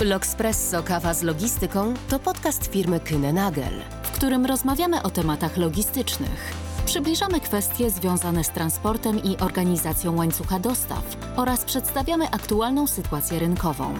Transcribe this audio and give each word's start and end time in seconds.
L'Oxpresso 0.00 0.82
Kawa 0.82 1.14
z 1.14 1.22
Logistyką 1.22 1.94
to 2.08 2.18
podcast 2.18 2.66
firmy 2.66 3.00
Kyne 3.00 3.32
Nagel, 3.32 3.72
w 4.02 4.10
którym 4.10 4.46
rozmawiamy 4.46 5.02
o 5.02 5.10
tematach 5.10 5.56
logistycznych. 5.56 6.52
Przybliżamy 6.86 7.40
kwestie 7.40 7.90
związane 7.90 8.44
z 8.44 8.50
transportem 8.50 9.22
i 9.22 9.36
organizacją 9.36 10.16
łańcucha 10.16 10.58
dostaw 10.58 11.16
oraz 11.36 11.64
przedstawiamy 11.64 12.30
aktualną 12.30 12.86
sytuację 12.86 13.38
rynkową. 13.38 13.94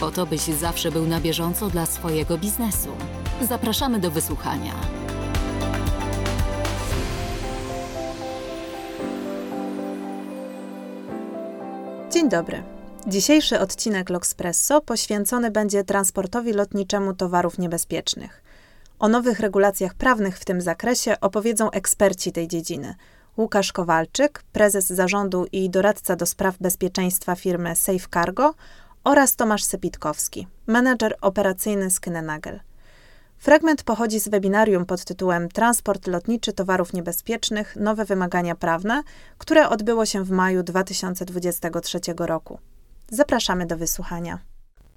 Po 0.00 0.10
to, 0.10 0.26
byś 0.26 0.40
zawsze 0.40 0.90
był 0.90 1.06
na 1.06 1.20
bieżąco 1.20 1.70
dla 1.70 1.86
swojego 1.86 2.38
biznesu. 2.38 2.90
Zapraszamy 3.42 4.00
do 4.00 4.10
wysłuchania. 4.10 4.72
Dzień 12.12 12.28
dobry. 12.28 12.75
Dzisiejszy 13.08 13.60
odcinek 13.60 14.10
L'Oxpresso 14.10 14.80
poświęcony 14.80 15.50
będzie 15.50 15.84
transportowi 15.84 16.52
lotniczemu 16.52 17.14
towarów 17.14 17.58
niebezpiecznych. 17.58 18.42
O 18.98 19.08
nowych 19.08 19.40
regulacjach 19.40 19.94
prawnych 19.94 20.38
w 20.38 20.44
tym 20.44 20.60
zakresie 20.60 21.20
opowiedzą 21.20 21.70
eksperci 21.70 22.32
tej 22.32 22.48
dziedziny. 22.48 22.94
Łukasz 23.36 23.72
Kowalczyk, 23.72 24.42
prezes 24.52 24.86
zarządu 24.86 25.46
i 25.52 25.70
doradca 25.70 26.16
do 26.16 26.26
spraw 26.26 26.58
bezpieczeństwa 26.60 27.34
firmy 27.34 27.76
Safe 27.76 28.08
Cargo 28.14 28.54
oraz 29.04 29.36
Tomasz 29.36 29.64
Sepitkowski, 29.64 30.46
menedżer 30.66 31.16
operacyjny 31.20 31.90
z 31.90 32.00
Knenagel. 32.00 32.60
Fragment 33.38 33.82
pochodzi 33.82 34.20
z 34.20 34.28
webinarium 34.28 34.86
pod 34.86 35.04
tytułem 35.04 35.48
Transport 35.48 36.06
lotniczy 36.06 36.52
towarów 36.52 36.92
niebezpiecznych 36.92 37.76
nowe 37.76 38.04
wymagania 38.04 38.54
prawne, 38.54 39.02
które 39.38 39.68
odbyło 39.68 40.06
się 40.06 40.24
w 40.24 40.30
maju 40.30 40.62
2023 40.62 42.00
roku. 42.18 42.58
Zapraszamy 43.10 43.66
do 43.66 43.76
wysłuchania. 43.76 44.38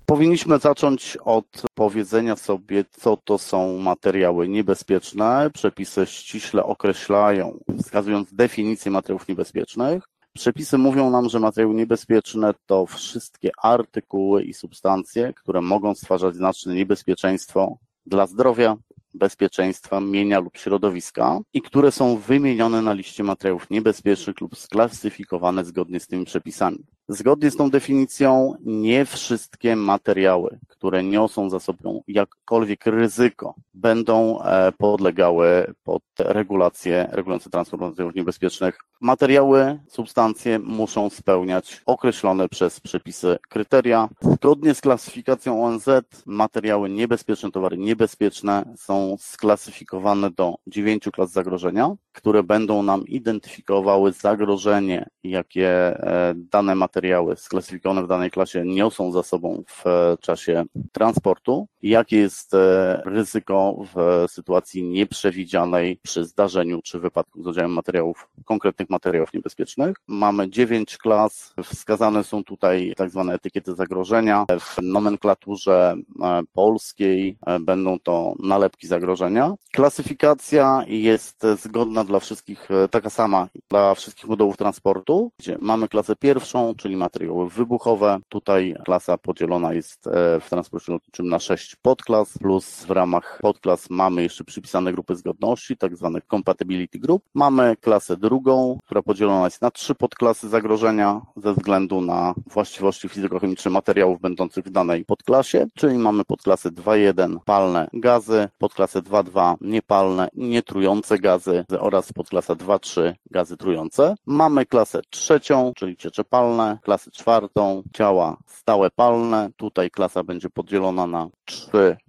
Powinniśmy 0.05 0.59
zacząć 0.59 1.17
od 1.25 1.63
powiedzenia 1.73 2.35
sobie, 2.35 2.85
co 2.91 3.17
to 3.17 3.38
są 3.38 3.77
materiały 3.77 4.47
niebezpieczne. 4.47 5.49
Przepisy 5.53 6.05
ściśle 6.05 6.63
określają, 6.63 7.59
wskazując 7.83 8.33
definicję 8.33 8.91
materiałów 8.91 9.27
niebezpiecznych. 9.27 10.03
Przepisy 10.33 10.77
mówią 10.77 11.09
nam, 11.09 11.29
że 11.29 11.39
materiały 11.39 11.75
niebezpieczne 11.75 12.53
to 12.66 12.85
wszystkie 12.85 13.49
artykuły 13.63 14.44
i 14.44 14.53
substancje, 14.53 15.33
które 15.33 15.61
mogą 15.61 15.95
stwarzać 15.95 16.35
znaczne 16.35 16.75
niebezpieczeństwo 16.75 17.77
dla 18.05 18.27
zdrowia, 18.27 18.75
bezpieczeństwa, 19.13 19.99
mienia 20.01 20.39
lub 20.39 20.57
środowiska 20.57 21.39
i 21.53 21.61
które 21.61 21.91
są 21.91 22.17
wymienione 22.17 22.81
na 22.81 22.94
liście 22.94 23.23
materiałów 23.23 23.69
niebezpiecznych 23.69 24.41
lub 24.41 24.57
sklasyfikowane 24.57 25.66
zgodnie 25.66 25.99
z 25.99 26.07
tymi 26.07 26.25
przepisami. 26.25 26.85
Zgodnie 27.11 27.52
z 27.52 27.55
tą 27.55 27.69
definicją, 27.69 28.55
nie 28.65 29.05
wszystkie 29.05 29.75
materiały, 29.75 30.59
które 30.67 31.03
niosą 31.03 31.49
za 31.49 31.59
sobą 31.59 32.01
jakkolwiek 32.07 32.85
ryzyko, 32.85 33.55
będą 33.73 34.41
e, 34.41 34.71
podlegały 34.71 35.73
pod 35.83 36.03
regulacje 36.19 37.09
regulujące 37.11 37.49
transport 37.49 37.81
materiałów 37.81 38.16
niebezpiecznych. 38.16 38.79
Materiały, 39.01 39.79
substancje 39.88 40.59
muszą 40.59 41.09
spełniać 41.09 41.81
określone 41.85 42.49
przez 42.49 42.79
przepisy 42.79 43.38
kryteria. 43.49 44.09
Zgodnie 44.21 44.73
z 44.73 44.81
klasyfikacją 44.81 45.66
ONZ, 45.66 45.85
materiały 46.25 46.89
niebezpieczne, 46.89 47.51
towary 47.51 47.77
niebezpieczne 47.77 48.73
są 48.77 49.16
sklasyfikowane 49.19 50.31
do 50.31 50.55
dziewięciu 50.67 51.11
klas 51.11 51.31
zagrożenia, 51.31 51.95
które 52.11 52.44
będą 52.44 52.83
nam 52.83 53.07
identyfikowały 53.07 54.11
zagrożenie, 54.11 55.09
jakie 55.23 55.69
e, 55.69 56.33
dane 56.35 56.75
materiały 56.75 56.98
materiały 57.00 57.36
sklasyfikowane 57.36 58.03
w 58.03 58.08
danej 58.08 58.31
klasie 58.31 58.64
niosą 58.66 59.11
za 59.11 59.23
sobą 59.23 59.64
w 59.67 59.88
e, 59.88 60.17
czasie 60.22 60.64
transportu, 60.92 61.67
jakie 61.81 62.17
jest 62.17 62.53
e, 62.53 63.02
ryzyko 63.05 63.75
w 63.95 64.25
sytuacji 64.31 64.84
nieprzewidzianej 64.84 66.00
przy 66.03 66.25
zdarzeniu 66.25 66.81
czy 66.81 67.00
wypadku 67.00 67.44
z 67.44 67.47
udziałem 67.47 67.72
materiałów, 67.73 68.29
konkretnych 68.45 68.90
materiałów 68.90 69.34
niebezpiecznych. 69.34 69.97
Mamy 70.07 70.50
dziewięć 70.50 70.97
klas, 70.97 71.53
wskazane 71.63 72.23
są 72.23 72.44
tutaj 72.44 72.94
tak 72.97 73.09
zwane 73.09 73.34
etykiety 73.34 73.75
zagrożenia. 73.75 74.45
W 74.59 74.81
nomenklaturze 74.81 75.95
e, 76.22 76.41
polskiej 76.53 77.38
będą 77.59 78.00
to 78.00 78.34
nalepki 78.40 78.88
zagrożenia. 78.88 79.53
Klasyfikacja 79.72 80.84
jest 80.88 81.46
zgodna 81.61 82.03
dla 82.03 82.19
wszystkich, 82.19 82.69
taka 82.91 83.09
sama 83.09 83.47
dla 83.69 83.96
wszystkich 83.96 84.28
modułów 84.28 84.57
transportu, 84.57 85.31
gdzie 85.40 85.57
mamy 85.61 85.88
klasę 85.88 86.16
pierwszą, 86.16 86.75
czyli 86.75 86.97
materiały 86.97 87.50
wybuchowe. 87.50 88.19
Tutaj 88.29 88.75
klasa 88.85 89.17
podzielona 89.17 89.73
jest 89.73 90.07
e, 90.07 90.40
w 90.40 90.50
transporcie 90.50 90.91
lotniczym 90.91 91.29
na 91.29 91.40
sześć 91.40 91.69
podklas, 91.75 92.38
plus 92.38 92.85
w 92.85 92.90
ramach 92.91 93.40
podklas 93.41 93.90
mamy 93.90 94.24
jeszcze 94.24 94.44
przypisane 94.44 94.91
grupy 94.94 95.16
zgodności, 95.16 95.78
tak 95.78 95.97
zwane 95.97 96.22
compatibility 96.31 97.00
group. 97.00 97.24
Mamy 97.34 97.75
klasę 97.81 98.18
drugą, 98.18 98.78
która 98.85 99.02
podzielona 99.02 99.46
jest 99.46 99.62
na 99.62 99.72
trzy 99.72 99.96
podklasy 99.96 100.50
zagrożenia 100.50 101.22
ze 101.35 101.53
względu 101.53 102.02
na 102.02 102.34
właściwości 102.47 103.09
fizykochemiczne 103.09 103.72
materiałów 103.72 104.22
będących 104.22 104.66
w 104.66 104.69
danej 104.69 105.06
podklasie, 105.06 105.68
czyli 105.75 105.97
mamy 105.97 106.25
podklasę 106.25 106.72
2.1 106.72 107.38
palne 107.46 107.88
gazy, 107.94 108.50
podklasę 108.58 109.02
2.2 109.02 109.56
niepalne, 109.62 110.29
nietrujące 110.34 111.18
gazy 111.18 111.66
oraz 111.79 112.13
podklasa 112.13 112.56
2.3 112.56 113.13
gazy 113.31 113.58
trujące. 113.58 114.16
Mamy 114.25 114.66
klasę 114.66 115.02
trzecią, 115.09 115.72
czyli 115.75 115.97
ciecze 115.97 116.24
palne, 116.24 116.79
klasy 116.84 117.12
czwartą, 117.12 117.84
ciała 117.94 118.38
stałe 118.46 118.90
palne. 118.91 119.50
Tutaj 119.58 119.91
klasa 119.91 120.24
będzie 120.24 120.50
podzielona 120.50 121.08
na 121.08 121.29
trzy 121.46 121.59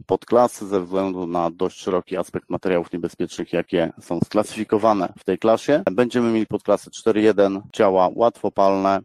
podklasy 0.07 0.67
ze 0.67 0.81
względu 0.81 1.27
na 1.27 1.51
dość 1.51 1.81
szeroki 1.81 2.17
aspekt 2.17 2.51
materiałów 2.51 2.93
niebezpiecznych, 2.93 3.53
jakie 3.53 3.93
są 4.01 4.21
sklasyfikowane 4.25 5.13
w 5.19 5.25
tej 5.25 5.39
klasie. 5.39 5.83
Będziemy 5.93 6.33
mieli 6.33 6.47
podklasy 6.47 6.91
4.1 6.91 7.61
ciała 7.73 8.11
łatwopalne, 8.15 9.01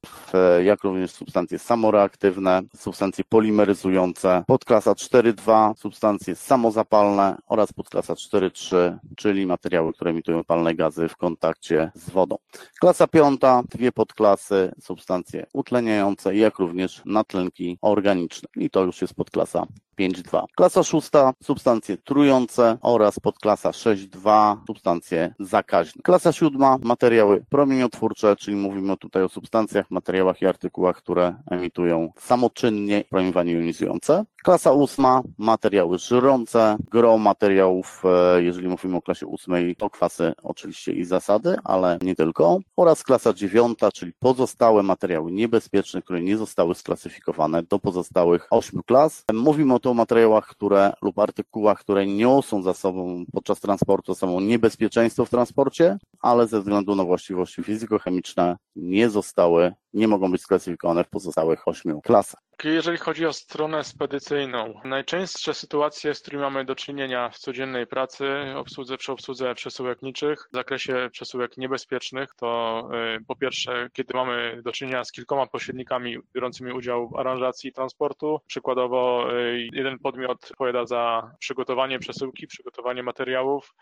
jak 0.64 0.84
również 0.84 1.12
substancje 1.12 1.60
samoreaktywne, 1.60 2.62
substancje 2.76 3.24
polimeryzujące, 3.30 4.44
podklasa 4.48 4.94
4.2 4.94 5.76
substancje 5.78 6.36
samozapalne 6.36 7.38
oraz 7.48 7.74
podklasa 7.74 8.14
4.3, 8.14 8.98
czyli 9.16 9.46
materiały, 9.46 9.94
które 9.94 10.12
emitują 10.12 10.44
palne 10.44 10.76
gazy 10.76 11.08
w 11.08 11.18
kontakcie 11.18 11.92
z 11.96 12.10
wodą. 12.10 12.38
Klasa 12.80 13.08
piąta, 13.08 13.64
dwie 13.70 13.92
podklasy, 13.92 14.72
substancje 14.82 15.46
utleniające, 15.54 16.36
jak 16.36 16.60
również 16.60 17.02
natlenki 17.06 17.78
organiczne. 17.82 18.50
I 18.56 18.70
to 18.70 18.84
już 18.84 19.02
jest 19.02 19.14
podklasa 19.14 19.66
5.2. 20.00 20.44
Klasa 20.56 20.84
szósta, 20.84 21.34
substancje 21.44 21.98
trujące 21.98 22.78
oraz 22.82 23.20
podklasa 23.20 23.70
6.2, 23.72 24.58
substancje 24.68 25.34
zakaźne. 25.40 26.02
Klasa 26.04 26.32
siódma, 26.32 26.78
materiały 26.84 27.46
promieniotwórcze, 27.50 28.36
czyli 28.36 28.58
mówimy 28.58 28.98
tutaj 28.98 29.24
o 29.24 29.30
substancjach, 29.30 29.92
materiałach 29.92 30.42
i 30.42 30.46
artykułach, 30.46 30.98
które 30.98 31.36
emitują 31.52 32.12
samoczynnie 32.18 33.04
promieniowanie 33.10 33.52
jonizujące. 33.52 34.26
Klasa 34.44 34.72
ósma, 34.72 35.22
materiały 35.38 35.98
żyrące, 35.98 36.78
gro 36.92 37.18
materiałów, 37.18 38.04
e, 38.06 38.44
jeżeli 38.44 38.68
mówimy 38.68 38.98
o 38.98 39.02
klasie 39.02 39.28
ósmej, 39.28 39.76
to 39.76 39.90
kwasy 39.90 40.34
oczywiście 40.44 40.92
i 40.92 41.06
zasady, 41.06 41.58
ale 41.64 41.98
nie 42.02 42.16
tylko. 42.16 42.60
Oraz 42.76 43.04
klasa 43.04 43.34
dziewiąta, 43.34 43.92
czyli 43.92 44.12
pozostałe 44.20 44.84
materiały 44.84 45.32
niebezpieczne, 45.32 46.02
które 46.02 46.22
nie 46.22 46.38
zostały 46.38 46.76
sklasyfikowane 46.76 47.64
do 47.64 47.80
pozostałych 47.80 48.48
ośmiu 48.50 48.84
klas. 48.84 49.24
Mówimy 49.34 49.74
o 49.74 49.80
to 49.86 49.92
o 49.92 49.94
materiałach, 49.94 50.48
które 50.48 50.94
lub 51.02 51.20
artykułach, 51.20 51.80
które 51.80 52.06
niosą 52.06 52.62
za 52.62 52.74
sobą 52.74 53.26
podczas 53.34 53.60
transportu 53.60 54.14
za 54.14 54.20
sobą 54.20 54.40
niebezpieczeństwo 54.40 55.26
w 55.26 55.30
transporcie, 55.30 55.98
ale 56.22 56.48
ze 56.48 56.60
względu 56.60 56.96
na 56.96 57.04
właściwości 57.04 57.64
fizykochemiczne 57.64 58.58
nie 58.76 59.10
zostały, 59.10 59.74
nie 59.96 60.08
mogą 60.08 60.32
być 60.32 60.42
sklasyfikowane 60.42 61.04
w 61.04 61.10
pozostałych 61.10 61.68
ośmiu 61.68 62.02
klasach. 62.02 62.40
Jeżeli 62.64 62.98
chodzi 62.98 63.26
o 63.26 63.34
stronę 63.34 63.84
spedycyjną, 63.84 64.74
najczęstsze 64.84 65.54
sytuacje, 65.54 66.16
z 66.16 66.22
którymi 66.22 66.44
mamy 66.44 66.66
do 66.66 66.76
czynienia 66.76 67.30
w 67.30 67.38
codziennej 67.38 67.88
pracy, 67.88 68.26
obsłudze, 68.56 68.98
przy 68.98 69.12
obsłudze 69.12 69.56
przesyłek 69.56 70.02
niczych, 70.02 70.48
w 70.52 70.56
zakresie 70.56 71.10
przesyłek 71.12 71.58
niebezpiecznych, 71.58 72.36
to 72.36 72.82
y, 73.18 73.26
po 73.26 73.36
pierwsze, 73.36 73.90
kiedy 73.94 74.14
mamy 74.14 74.62
do 74.64 74.72
czynienia 74.72 75.04
z 75.04 75.12
kilkoma 75.12 75.48
pośrednikami 75.48 76.18
biorącymi 76.34 76.72
udział 76.72 77.10
w 77.10 77.16
aranżacji 77.16 77.74
transportu, 77.74 78.40
przykładowo 78.48 79.28
y, 79.34 79.68
jeden 79.74 80.00
podmiot 80.00 80.44
odpowiada 80.52 80.86
za 80.86 81.32
przygotowanie 81.40 82.00
przesyłki, 82.00 82.48
przygotowanie 82.48 83.04
materiałów, 83.04 83.76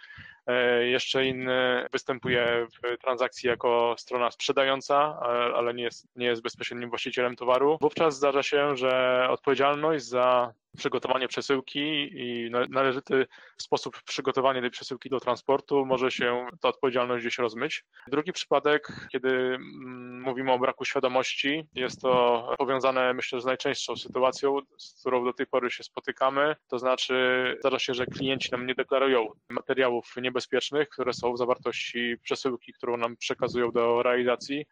jeszcze 0.81 1.25
inny 1.25 1.87
występuje 1.91 2.67
w 2.83 2.97
transakcji 2.97 3.49
jako 3.49 3.95
strona 3.97 4.31
sprzedająca, 4.31 5.19
ale 5.55 5.73
nie 5.73 5.83
jest, 5.83 6.07
nie 6.15 6.25
jest 6.25 6.41
bezpośrednim 6.41 6.89
właścicielem 6.89 7.35
towaru. 7.35 7.77
Wówczas 7.81 8.15
zdarza 8.15 8.43
się, 8.43 8.75
że 8.75 9.25
odpowiedzialność 9.29 10.05
za 10.05 10.53
przygotowanie 10.77 11.27
przesyłki 11.27 12.09
i 12.13 12.51
należyty 12.69 13.25
sposób 13.57 14.01
przygotowania 14.03 14.61
tej 14.61 14.71
przesyłki 14.71 15.09
do 15.09 15.19
transportu 15.19 15.85
może 15.85 16.11
się 16.11 16.47
ta 16.61 16.69
odpowiedzialność 16.69 17.25
gdzieś 17.25 17.37
rozmyć. 17.37 17.85
Drugi 18.07 18.33
przypadek, 18.33 18.87
kiedy 19.11 19.29
mm, 19.29 20.21
mówimy 20.21 20.51
o 20.51 20.59
braku 20.59 20.85
świadomości, 20.85 21.63
jest 21.75 22.01
to 22.01 22.55
powiązane 22.57 23.13
myślę 23.13 23.41
z 23.41 23.45
najczęstszą 23.45 23.95
sytuacją, 23.95 24.59
z 24.77 24.99
którą 24.99 25.25
do 25.25 25.33
tej 25.33 25.47
pory 25.47 25.71
się 25.71 25.83
spotykamy, 25.83 26.55
to 26.67 26.79
znaczy 26.79 27.15
zdarza 27.59 27.79
się, 27.79 27.93
że 27.93 28.05
klienci 28.05 28.51
nam 28.51 28.67
nie 28.67 28.75
deklarują 28.75 29.27
materiałów 29.49 30.13
niebezpiecznych, 30.21 30.89
które 30.89 31.13
są 31.13 31.33
w 31.33 31.37
zawartości 31.37 32.15
przesyłki, 32.23 32.73
którą 32.73 32.97
nam 32.97 33.17
przekazują 33.17 33.71
do 33.71 34.03
realizacji 34.03 34.65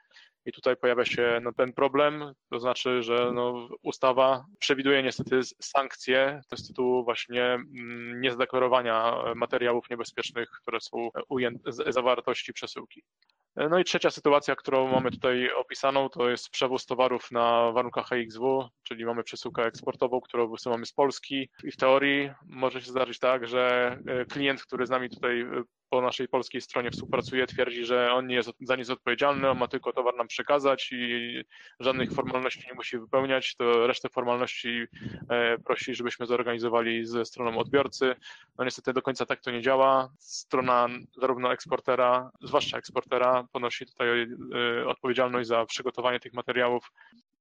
i 0.46 0.52
tutaj 0.52 0.78
pojawia 0.78 1.06
się 1.06 1.40
no, 1.44 1.54
ten 1.54 1.74
problem, 1.74 2.34
to 2.50 2.60
znaczy, 2.60 3.04
że 3.04 3.32
no, 3.34 3.70
ustawa 3.84 4.46
przewiduje 4.60 5.04
niestety 5.04 5.40
sankcje. 5.62 6.42
Z 6.56 6.68
tytułu 6.68 7.04
właśnie 7.04 7.44
mm, 7.44 8.22
niezadeklarowania 8.22 9.24
materiałów 9.36 9.90
niebezpiecznych, 9.90 10.50
które 10.62 10.80
są 10.82 11.10
ujęte 11.30 11.72
z 11.72 11.94
zawartości 11.94 12.54
przesyłki. 12.54 13.04
No 13.56 13.80
i 13.80 13.84
trzecia 13.84 14.12
sytuacja, 14.12 14.56
którą 14.56 14.88
mamy 14.88 15.12
tutaj 15.12 15.54
opisaną, 15.54 16.10
to 16.10 16.30
jest 16.30 16.50
przewóz 16.50 16.86
towarów 16.86 17.32
na 17.32 17.72
warunkach 17.72 18.08
HXW, 18.08 18.70
czyli 18.84 19.06
mamy 19.06 19.24
przesyłkę 19.24 19.66
eksportową, 19.66 20.22
którą 20.22 20.52
wysyłamy 20.52 20.86
z 20.86 20.94
Polski. 20.94 21.50
I 21.64 21.72
w 21.72 21.78
teorii 21.78 22.32
może 22.46 22.82
się 22.82 22.92
zdarzyć 22.92 23.20
tak, 23.20 23.48
że 23.48 23.98
e, 24.08 24.26
klient, 24.26 24.64
który 24.64 24.86
z 24.86 24.90
nami 24.90 25.10
tutaj 25.10 25.42
e, 25.42 25.64
po 25.92 26.02
naszej 26.02 26.28
polskiej 26.28 26.62
stronie 26.62 26.92
współpracuje, 26.92 27.48
twierdzi, 27.48 27.86
że 27.86 28.14
on 28.14 28.28
nie 28.28 28.36
jest 28.36 28.52
za 28.62 28.76
nic 28.76 28.90
odpowiedzialny, 28.90 29.50
on 29.50 29.58
ma 29.58 29.68
tylko 29.68 29.94
towar 29.94 30.16
nam 30.16 30.28
przekazać 30.28 30.90
i 30.92 31.44
żadnych 31.80 32.12
formalności 32.12 32.68
nie 32.68 32.74
musi 32.74 33.00
wypełniać, 33.00 33.56
to 33.56 33.88
resztę 33.88 34.10
formalności 34.10 34.86
e, 35.30 35.58
prosi, 35.58 35.96
żebyśmy 35.96 36.26
zorganizowali 36.26 37.06
ze 37.06 37.26
stroną 37.26 37.58
odbiorcy. 37.58 38.16
No 38.58 38.66
niestety 38.66 38.94
do 38.94 39.02
końca 39.02 39.26
tak 39.26 39.42
to 39.42 39.52
nie 39.52 39.62
działa. 39.62 40.10
Strona 40.20 40.88
zarówno 41.18 41.54
eksportera, 41.54 42.32
zwłaszcza 42.42 42.78
eksportera, 42.78 43.48
ponosi 43.52 43.86
tutaj 43.86 44.08
e, 44.22 44.88
odpowiedzialność 44.88 45.48
za 45.48 45.66
przygotowanie 45.66 46.20
tych 46.20 46.34
materiałów 46.34 46.92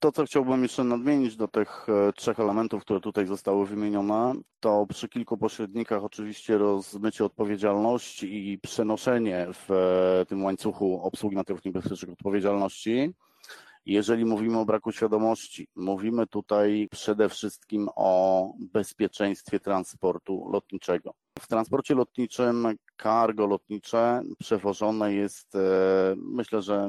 to, 0.00 0.12
co 0.12 0.24
chciałbym 0.24 0.62
jeszcze 0.62 0.84
nadmienić 0.84 1.36
do 1.36 1.48
tych 1.48 1.86
e, 1.88 2.12
trzech 2.12 2.40
elementów, 2.40 2.82
które 2.82 3.00
tutaj 3.00 3.26
zostały 3.26 3.66
wymienione, 3.66 4.34
to 4.60 4.86
przy 4.88 5.08
kilku 5.08 5.38
pośrednikach 5.38 6.04
oczywiście 6.04 6.58
rozmycie 6.58 7.24
odpowiedzialności 7.24 8.50
i 8.50 8.58
przenoszenie 8.58 9.46
w 9.52 9.70
e, 9.70 10.26
tym 10.26 10.44
łańcuchu 10.44 11.02
obsługi 11.02 11.36
materiałów 11.36 11.64
niebezpiecznych 11.64 12.12
odpowiedzialności. 12.12 13.14
Jeżeli 13.86 14.24
mówimy 14.24 14.58
o 14.58 14.64
braku 14.64 14.92
świadomości, 14.92 15.68
mówimy 15.76 16.26
tutaj 16.26 16.88
przede 16.90 17.28
wszystkim 17.28 17.88
o 17.96 18.52
bezpieczeństwie 18.72 19.60
transportu 19.60 20.48
lotniczego. 20.52 21.14
W 21.38 21.46
transporcie 21.46 21.94
lotniczym 21.94 22.68
cargo 23.02 23.46
lotnicze 23.46 24.22
przewożone 24.38 25.14
jest, 25.14 25.54
e, 25.54 26.14
myślę, 26.16 26.62
że 26.62 26.88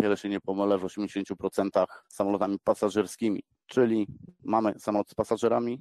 wiele 0.00 0.16
się 0.16 0.28
nie 0.28 0.40
pomylę, 0.40 0.78
w 0.78 0.84
80% 0.84 1.86
samolotami 2.08 2.58
pasażerskimi, 2.64 3.42
czyli 3.66 4.06
mamy 4.44 4.74
samolot 4.78 5.10
z 5.10 5.14
pasażerami, 5.14 5.80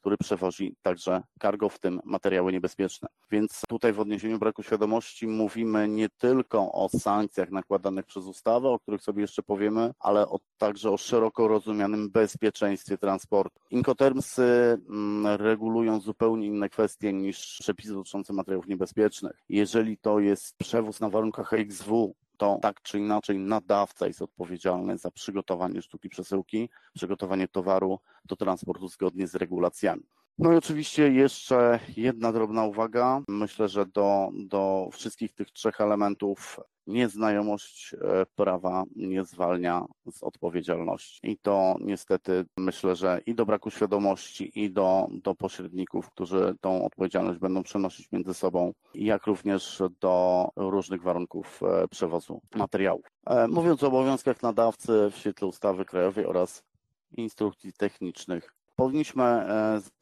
który 0.00 0.16
przewozi 0.16 0.76
także 0.82 1.22
cargo, 1.42 1.68
w 1.68 1.78
tym 1.78 2.00
materiały 2.04 2.52
niebezpieczne. 2.52 3.08
Więc 3.30 3.62
tutaj 3.68 3.92
w 3.92 4.00
odniesieniu 4.00 4.38
braku 4.38 4.62
świadomości 4.62 5.26
mówimy 5.26 5.88
nie 5.88 6.08
tylko 6.08 6.72
o 6.72 6.88
sankcjach 6.88 7.50
nakładanych 7.50 8.06
przez 8.06 8.26
ustawę, 8.26 8.68
o 8.68 8.78
których 8.78 9.02
sobie 9.02 9.22
jeszcze 9.22 9.42
powiemy, 9.42 9.90
ale 9.98 10.28
o, 10.28 10.38
także 10.58 10.90
o 10.90 10.96
szeroko 10.96 11.48
rozumianym 11.48 12.10
bezpieczeństwie 12.10 12.98
transportu. 12.98 13.60
Incotermsy 13.70 14.78
mm, 14.88 15.36
regulują 15.36 16.00
zupełnie 16.00 16.46
inne 16.46 16.68
kwestie 16.68 17.12
niż 17.12 17.58
przepisy 17.60 17.94
dotyczące 17.94 18.32
materiałów 18.32 18.66
niebezpiecznych. 18.66 19.44
Jeżeli 19.48 19.98
to 19.98 20.20
jest 20.20 20.56
przewóz 20.58 21.00
na 21.00 21.10
warunkach 21.10 21.52
XW, 21.52 22.14
to 22.38 22.58
tak 22.62 22.82
czy 22.82 22.98
inaczej 22.98 23.38
nadawca 23.38 24.06
jest 24.06 24.22
odpowiedzialny 24.22 24.98
za 24.98 25.10
przygotowanie 25.10 25.82
sztuki 25.82 26.08
przesyłki, 26.08 26.68
przygotowanie 26.94 27.48
towaru 27.48 27.98
do 28.24 28.36
transportu 28.36 28.88
zgodnie 28.88 29.26
z 29.26 29.34
regulacjami. 29.34 30.02
No 30.38 30.52
i 30.52 30.56
oczywiście 30.56 31.12
jeszcze 31.12 31.80
jedna 31.96 32.32
drobna 32.32 32.64
uwaga. 32.64 33.22
Myślę, 33.28 33.68
że 33.68 33.86
do, 33.86 34.28
do 34.34 34.88
wszystkich 34.92 35.34
tych 35.34 35.50
trzech 35.50 35.80
elementów 35.80 36.60
nieznajomość 36.88 37.94
e, 37.94 38.26
prawa 38.36 38.84
nie 38.96 39.24
zwalnia 39.24 39.84
z 40.10 40.22
odpowiedzialności. 40.22 41.20
I 41.22 41.38
to 41.38 41.76
niestety 41.80 42.44
myślę, 42.56 42.96
że 42.96 43.20
i 43.26 43.34
do 43.34 43.46
braku 43.46 43.70
świadomości, 43.70 44.52
i 44.54 44.70
do, 44.70 45.08
do 45.10 45.34
pośredników, 45.34 46.10
którzy 46.10 46.54
tą 46.60 46.84
odpowiedzialność 46.84 47.40
będą 47.40 47.62
przenosić 47.62 48.12
między 48.12 48.34
sobą, 48.34 48.72
jak 48.94 49.26
również 49.26 49.82
do 50.00 50.48
różnych 50.56 51.02
warunków 51.02 51.60
e, 51.62 51.88
przewozu 51.88 52.40
materiałów. 52.54 53.06
E, 53.26 53.48
mówiąc 53.48 53.82
o 53.82 53.86
obowiązkach 53.86 54.42
nadawcy 54.42 55.10
w 55.10 55.16
świetle 55.16 55.48
ustawy 55.48 55.84
krajowej 55.84 56.26
oraz 56.26 56.62
instrukcji 57.16 57.72
technicznych, 57.72 58.54
powinniśmy 58.76 59.46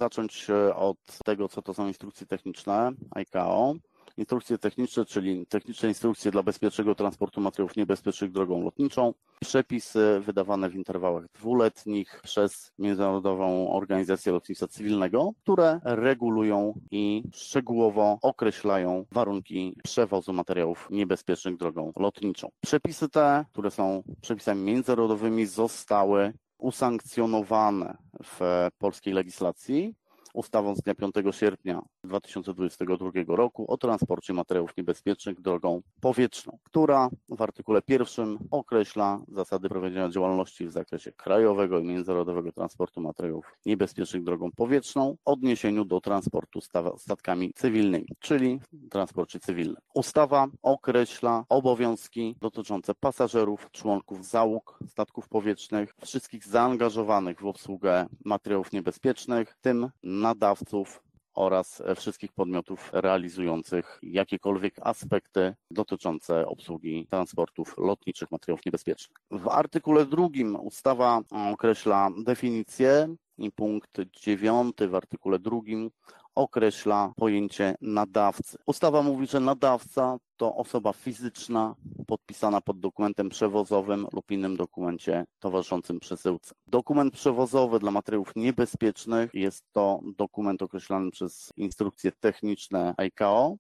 zacząć 0.01 0.47
od 0.75 0.99
tego, 1.25 1.49
co 1.49 1.63
to 1.63 1.75
są 1.75 1.89
instrukcje 1.89 2.27
techniczne 2.27 2.93
ICAO. 3.23 3.75
Instrukcje 4.17 4.59
techniczne, 4.59 5.05
czyli 5.05 5.47
techniczne 5.47 5.89
instrukcje 5.89 6.31
dla 6.31 6.43
bezpiecznego 6.43 6.95
transportu 6.95 7.41
materiałów 7.41 7.77
niebezpiecznych 7.77 8.33
drogą 8.33 8.65
lotniczą, 8.65 9.15
przepisy 9.41 10.21
wydawane 10.21 10.69
w 10.71 10.75
interwałach 10.75 11.25
dwuletnich 11.35 12.21
przez 12.23 12.73
Międzynarodową 12.79 13.73
Organizację 13.73 14.33
Lotnictwa 14.33 14.69
Cywilnego, 14.69 15.33
które 15.43 15.81
regulują 15.85 16.81
i 16.91 17.23
szczegółowo 17.33 18.19
określają 18.23 19.05
warunki 19.13 19.77
przewozu 19.85 20.33
materiałów 20.33 20.89
niebezpiecznych 20.91 21.57
drogą 21.57 21.93
lotniczą. 21.97 22.49
Przepisy 22.61 23.09
te, 23.09 23.45
które 23.53 23.71
są 23.71 24.03
przepisami 24.21 24.63
międzynarodowymi, 24.63 25.47
zostały 25.47 26.33
usankcjonowane 26.59 27.97
w 28.25 28.69
polskiej 28.79 29.15
legislacji 29.15 29.95
ustawą 30.37 30.75
z 30.75 30.81
dnia 30.83 30.95
5 30.95 31.15
sierpnia 31.31 31.83
2022 32.05 33.11
roku 33.27 33.73
o 33.73 33.77
transporcie 33.77 34.33
materiałów 34.33 34.77
niebezpiecznych 34.77 35.41
drogą 35.41 35.83
powietrzną, 36.01 36.59
która 36.63 37.09
w 37.29 37.43
artykule 37.43 37.83
pierwszym 37.83 38.39
określa 38.51 39.21
zasady 39.29 39.69
prowadzenia 39.69 40.09
działalności 40.09 40.67
w 40.67 40.73
zakresie 40.73 41.13
krajowego 41.13 41.79
i 41.79 41.85
międzynarodowego 41.85 42.53
transportu 42.53 43.01
materiałów 43.01 43.59
niebezpiecznych 43.67 44.25
drogą 44.25 44.51
powietrzną 44.57 45.17
w 45.17 45.29
odniesieniu 45.29 45.85
do 45.85 46.01
transportu 46.01 46.61
statkami 46.99 47.53
cywilnymi, 47.55 48.09
czyli 48.19 48.61
transporcie 48.91 49.41
cywilnym. 49.41 49.83
Ustawa 49.95 50.47
określa 50.63 51.45
obowiązki 51.49 52.37
dotyczące 52.41 52.95
pasażerów, 52.95 53.71
członków 53.71 54.27
załóg 54.27 54.79
statków 54.89 55.29
powietrznych, 55.29 55.95
wszystkich 56.05 56.45
zaangażowanych 56.45 57.41
w 57.41 57.47
obsługę 57.47 58.07
materiałów 58.25 58.73
niebezpiecznych, 58.73 59.51
w 59.51 59.61
tym 59.61 59.91
nadawców 60.27 61.03
oraz 61.35 61.83
wszystkich 61.97 62.33
podmiotów 62.33 62.91
realizujących 62.93 63.99
jakiekolwiek 64.03 64.75
aspekty 64.83 65.55
dotyczące 65.71 66.47
obsługi 66.47 67.07
transportów 67.11 67.75
lotniczych 67.79 68.31
materiałów 68.31 68.67
niebezpiecznych. 68.67 69.19
W 69.31 69.49
artykule 69.49 70.07
drugim 70.07 70.57
ustawa 70.57 71.21
określa 71.53 72.11
definicję 72.25 73.15
i 73.39 73.53
punkt 73.53 74.01
dziewiąty 74.23 74.89
w 74.89 74.95
artykule 74.95 75.39
drugim 75.39 75.91
określa 76.37 77.13
pojęcie 77.17 77.75
nadawcy. 77.81 78.59
Ustawa 78.67 79.03
mówi, 79.03 79.27
że 79.27 79.41
nadawca 79.41 80.19
to 80.37 80.57
osoba 80.57 80.93
fizyczna 80.93 81.75
podpisana 82.07 82.61
pod 82.61 82.81
dokumentem 82.81 83.29
przewozowym 83.29 84.07
lub 84.13 84.31
innym 84.31 84.57
dokumencie 84.57 85.25
towarzyszącym 85.39 86.01
przesyłce. 86.01 86.55
Dokument 86.67 87.15
przewozowy 87.15 87.79
dla 87.79 87.91
materiałów 87.91 88.33
niebezpiecznych 88.37 89.31
jest 89.35 89.65
to 89.73 90.01
dokument 90.17 90.63
określany 90.63 91.11
przez 91.11 91.53
instrukcje 91.57 92.13
techniczne 92.13 92.95
ICAO 93.07 93.57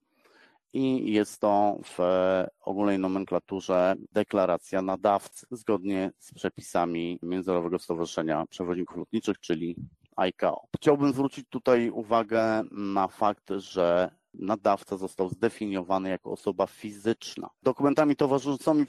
i 0.72 1.12
jest 1.12 1.40
to 1.40 1.78
w 1.84 1.98
ogólnej 2.60 2.98
nomenklaturze 2.98 3.94
deklaracja 4.12 4.82
nadawcy 4.82 5.46
zgodnie 5.50 6.10
z 6.18 6.34
przepisami 6.34 7.18
Międzynarodowego 7.22 7.78
Stowarzyszenia 7.78 8.44
Przewoźników 8.50 8.96
Lotniczych, 8.96 9.40
czyli 9.40 9.76
ICAO. 10.28 10.66
Chciałbym 10.76 11.12
zwrócić 11.12 11.48
tutaj 11.48 11.90
uwagę 11.90 12.62
na 12.70 13.08
fakt, 13.08 13.50
że 13.56 14.10
nadawca 14.34 14.96
został 14.96 15.28
zdefiniowany 15.28 16.08
jako 16.08 16.30
osoba 16.30 16.66
fizyczna. 16.66 17.50
Dokumentami 17.62 18.16
towarzyszącymi 18.16 18.86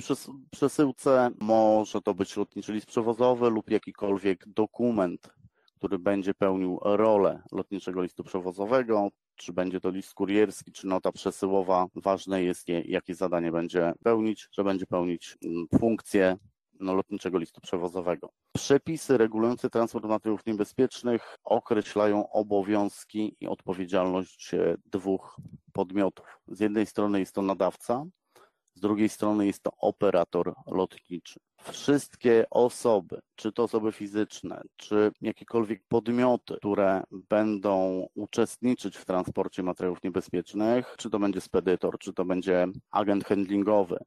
przesyłce 0.51 1.31
może 1.39 2.01
to 2.01 2.13
być 2.13 2.38
lotniczy 2.38 2.74
list 2.74 2.88
przewozowy 2.88 3.50
lub 3.50 3.69
jakikolwiek 3.69 4.48
dokument, 4.48 5.29
który 5.75 6.00
będzie 6.00 6.34
pełnił 6.34 6.79
rolę 6.84 7.43
lotniczego 7.51 8.01
listu 8.01 8.24
przewozowego, 8.24 9.10
czy 9.36 9.53
będzie 9.53 9.79
to 9.79 9.89
list 9.89 10.13
kurierski, 10.13 10.72
czy 10.72 10.88
nota 10.88 11.12
przesyłowa. 11.12 11.88
Ważne 11.96 12.43
jest, 12.43 12.67
jakie 12.86 13.15
zadanie 13.15 13.51
będzie 13.51 13.93
pełnić, 14.03 14.50
że 14.51 14.63
będzie 14.63 14.86
pełnić 14.86 15.38
mm, 15.46 15.67
funkcję 15.79 16.38
lotniczego 16.79 17.38
listu 17.38 17.62
przewozowego. 17.62 18.29
Przepisy 18.55 19.17
regulujące 19.17 19.69
transport 19.69 20.05
materiałów 20.05 20.46
niebezpiecznych 20.46 21.38
określają 21.43 22.29
obowiązki 22.29 23.36
i 23.39 23.48
odpowiedzialność 23.48 24.51
dwóch 24.86 25.38
podmiotów. 25.74 26.39
Z 26.48 26.60
jednej 26.60 26.86
strony 26.86 27.19
jest 27.19 27.36
to 27.36 27.41
nadawca, 27.41 28.05
z 28.77 28.79
drugiej 28.79 29.10
strony 29.10 29.46
jest 29.46 29.63
to 29.63 29.72
operator 29.77 30.53
lotniczy. 30.67 31.39
Wszystkie 31.62 32.46
osoby, 32.50 33.19
czy 33.36 33.51
to 33.51 33.63
osoby 33.63 33.91
fizyczne, 33.91 34.62
czy 34.75 35.12
jakiekolwiek 35.22 35.81
podmioty, 35.88 36.55
które 36.57 37.03
będą 37.12 38.05
uczestniczyć 38.15 38.98
w 38.98 39.05
transporcie 39.05 39.63
materiałów 39.63 40.03
niebezpiecznych, 40.03 40.96
czy 40.98 41.10
to 41.10 41.19
będzie 41.19 41.41
spedytor, 41.41 42.00
czy 42.00 42.13
to 42.13 42.25
będzie 42.25 42.67
agent 42.91 43.25
handlingowy, 43.25 43.98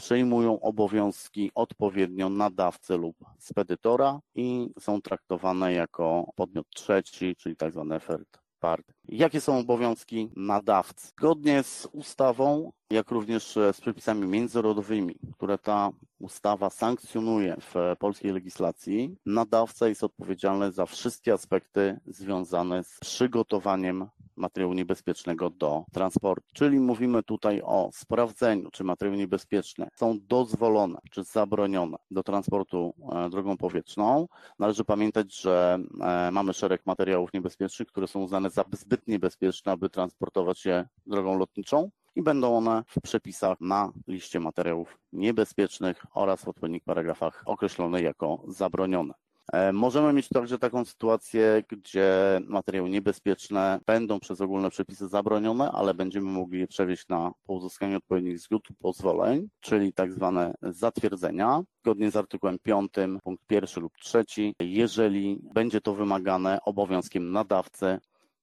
przejmują 0.00 0.60
obowiązki 0.60 1.50
odpowiednio 1.54 2.28
nadawcy 2.28 2.96
lub 2.96 3.16
spedytora 3.38 4.20
i 4.34 4.70
są 4.78 5.00
traktowane 5.00 5.72
jako 5.72 6.26
podmiot 6.36 6.66
trzeci, 6.74 7.36
czyli 7.36 7.56
tak 7.56 7.72
zwany 7.72 8.00
third 8.00 8.40
party. 8.60 8.92
Jakie 9.08 9.40
są 9.40 9.58
obowiązki 9.58 10.30
nadawcy? 10.36 11.06
Zgodnie 11.06 11.62
z 11.62 11.88
ustawą, 11.92 12.72
jak 12.90 13.10
również 13.10 13.58
z 13.72 13.80
przepisami 13.80 14.28
międzynarodowymi, 14.28 15.14
które 15.32 15.58
ta 15.58 15.90
ustawa 16.18 16.70
sankcjonuje 16.70 17.56
w 17.60 17.74
polskiej 17.98 18.32
legislacji, 18.32 19.16
nadawca 19.26 19.88
jest 19.88 20.04
odpowiedzialny 20.04 20.72
za 20.72 20.86
wszystkie 20.86 21.32
aspekty 21.32 22.00
związane 22.06 22.84
z 22.84 22.98
przygotowaniem 23.00 24.08
materiału 24.36 24.74
niebezpiecznego 24.74 25.50
do 25.50 25.84
transportu. 25.92 26.48
Czyli 26.54 26.80
mówimy 26.80 27.22
tutaj 27.22 27.62
o 27.64 27.90
sprawdzeniu, 27.92 28.70
czy 28.70 28.84
materiały 28.84 29.18
niebezpieczne 29.18 29.88
są 29.96 30.18
dozwolone, 30.28 30.98
czy 31.10 31.24
zabronione 31.24 31.98
do 32.10 32.22
transportu 32.22 32.94
e, 33.12 33.30
drogą 33.30 33.56
powietrzną. 33.56 34.28
Należy 34.58 34.84
pamiętać, 34.84 35.34
że 35.40 35.78
e, 36.00 36.30
mamy 36.32 36.52
szereg 36.52 36.86
materiałów 36.86 37.32
niebezpiecznych, 37.32 37.88
które 37.88 38.06
są 38.06 38.20
uznane 38.20 38.50
za 38.50 38.64
zbyt 38.72 39.08
niebezpieczne, 39.08 39.72
aby 39.72 39.90
transportować 39.90 40.64
je 40.64 40.88
drogą 41.06 41.38
lotniczą 41.38 41.90
i 42.16 42.22
będą 42.22 42.56
one 42.56 42.84
w 42.86 43.00
przepisach 43.00 43.60
na 43.60 43.92
liście 44.08 44.40
materiałów 44.40 44.98
niebezpiecznych 45.12 46.06
oraz 46.14 46.44
w 46.44 46.48
odpowiednich 46.48 46.84
paragrafach 46.84 47.42
określone 47.46 48.02
jako 48.02 48.42
zabronione. 48.48 49.14
E, 49.52 49.72
możemy 49.72 50.12
mieć 50.12 50.28
także 50.28 50.58
taką 50.58 50.84
sytuację, 50.84 51.62
gdzie 51.68 52.40
materiały 52.46 52.90
niebezpieczne 52.90 53.80
będą 53.86 54.20
przez 54.20 54.40
ogólne 54.40 54.70
przepisy 54.70 55.08
zabronione, 55.08 55.70
ale 55.72 55.94
będziemy 55.94 56.26
mogli 56.26 56.60
je 56.60 56.66
przewieźć 56.66 57.08
na 57.08 57.32
po 57.46 57.52
uzyskaniu 57.54 57.96
odpowiednich 57.96 58.38
zgód 58.38 58.68
pozwoleń, 58.78 59.48
czyli 59.60 59.92
tak 59.92 60.12
zwane 60.12 60.54
zatwierdzenia. 60.62 61.62
Zgodnie 61.84 62.10
z 62.10 62.16
artykułem 62.16 62.58
5 62.62 62.92
punkt 63.24 63.46
pierwszy 63.46 63.80
lub 63.80 63.92
trzeci, 63.98 64.54
jeżeli 64.60 65.40
będzie 65.54 65.80
to 65.80 65.94
wymagane 65.94 66.58
obowiązkiem 66.64 67.32
nadawcy, 67.32 67.98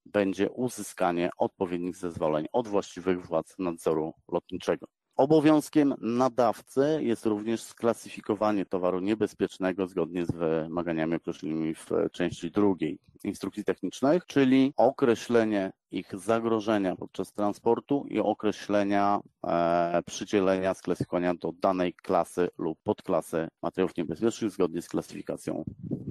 będzie 0.05 0.49
uzyskanie 0.49 1.29
odpowiednich 1.37 1.95
zezwoleń 1.97 2.45
od 2.53 2.67
właściwych 2.67 3.25
władz 3.25 3.55
nadzoru 3.59 4.13
lotniczego. 4.31 4.87
Obowiązkiem 5.17 5.93
nadawcy 6.01 7.00
jest 7.01 7.25
również 7.25 7.62
sklasyfikowanie 7.62 8.65
towaru 8.65 9.00
niebezpiecznego 9.00 9.88
zgodnie 9.88 10.25
z 10.25 10.31
wymaganiami 10.31 11.15
określonymi 11.15 11.75
w 11.75 11.89
części 12.12 12.51
drugiej 12.51 13.00
instrukcji 13.24 13.63
technicznych, 13.63 14.25
czyli 14.25 14.74
określenie 14.77 15.71
ich 15.91 16.19
zagrożenia 16.19 16.95
podczas 16.95 17.33
transportu 17.33 18.05
i 18.09 18.19
określenia 18.19 19.19
e, 19.47 20.03
przydzielenia, 20.05 20.74
sklasyfikowania 20.74 21.33
do 21.33 21.51
danej 21.62 21.93
klasy 21.93 22.50
lub 22.57 22.79
podklasy 22.83 23.47
materiałów 23.62 23.97
niebezpiecznych 23.97 24.51
zgodnie 24.51 24.81
z 24.81 24.89
klasyfikacją 24.89 25.63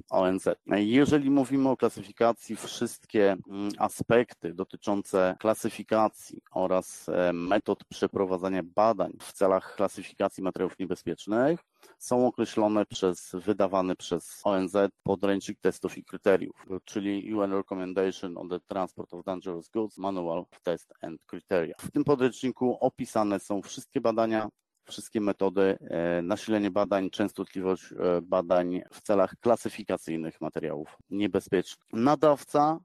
ONZ. 0.09 0.49
Jeżeli 0.67 1.29
mówimy 1.29 1.69
o 1.69 1.77
klasyfikacji, 1.77 2.55
wszystkie 2.55 3.31
mm, 3.31 3.71
aspekty 3.77 4.53
dotyczące 4.53 5.35
klasyfikacji 5.39 6.41
oraz 6.51 7.09
e, 7.09 7.33
metod 7.33 7.85
przeprowadzania 7.85 8.63
badań 8.63 9.11
w 9.21 9.33
celach 9.33 9.75
klasyfikacji 9.75 10.43
materiałów 10.43 10.79
niebezpiecznych 10.79 11.59
są 11.99 12.27
określone 12.27 12.85
przez 12.85 13.31
wydawany 13.33 13.95
przez 13.95 14.41
ONZ 14.43 14.75
podręcznik 15.03 15.59
testów 15.59 15.97
i 15.97 16.03
kryteriów, 16.03 16.65
czyli 16.85 17.33
UN 17.33 17.51
Recommendation 17.51 18.37
on 18.37 18.49
the 18.49 18.59
Transport 18.59 19.13
of 19.13 19.25
Dangerous 19.25 19.69
Goods 19.69 19.97
Manual 19.97 20.37
of 20.37 20.61
Test 20.63 20.93
and 21.01 21.21
Criteria. 21.25 21.75
W 21.79 21.91
tym 21.91 22.03
podręczniku 22.03 22.77
opisane 22.81 23.39
są 23.39 23.61
wszystkie 23.61 24.01
badania, 24.01 24.49
wszystkie 24.85 25.21
metody, 25.21 25.77
e, 25.81 26.21
nasilenie 26.21 26.71
badań, 26.71 27.09
częstotliwość 27.09 27.83
e, 27.91 28.21
badań 28.21 28.81
w 28.91 29.01
celach 29.01 29.33
klasyfikacyjnych 29.39 30.41
materiałów 30.41 30.97
niebezpiecznych. 31.09 31.87
Nadawca 31.93 32.79